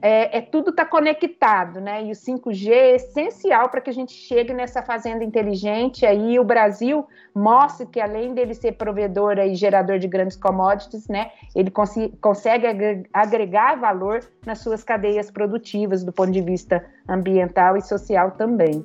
é, 0.00 0.38
é 0.38 0.40
tudo 0.42 0.70
está 0.70 0.84
conectado, 0.84 1.80
né? 1.80 2.04
E 2.04 2.10
o 2.10 2.14
5G 2.14 2.70
é 2.70 2.96
essencial 2.96 3.70
para 3.70 3.80
que 3.80 3.88
a 3.88 3.92
gente 3.92 4.12
chegue 4.12 4.52
nessa 4.52 4.82
fazenda 4.82 5.24
inteligente. 5.24 6.04
Aí 6.04 6.38
o 6.38 6.44
Brasil 6.44 7.06
mostra 7.34 7.86
que 7.86 8.00
além 8.00 8.34
dele 8.34 8.52
ser 8.52 8.72
provedor 8.72 9.38
e 9.38 9.54
gerador 9.54 9.98
de 9.98 10.06
grandes 10.06 10.36
commodities, 10.36 11.08
né? 11.08 11.30
Ele 11.54 11.70
cons 11.70 11.94
consegue 12.20 12.66
agregar 13.12 13.76
valor 13.76 14.20
nas 14.44 14.58
suas 14.58 14.84
cadeias 14.84 15.30
produtivas 15.30 16.04
do 16.04 16.12
ponto 16.12 16.30
de 16.30 16.42
vista 16.42 16.84
ambiental 17.08 17.76
e 17.76 17.80
social 17.80 18.32
também. 18.32 18.84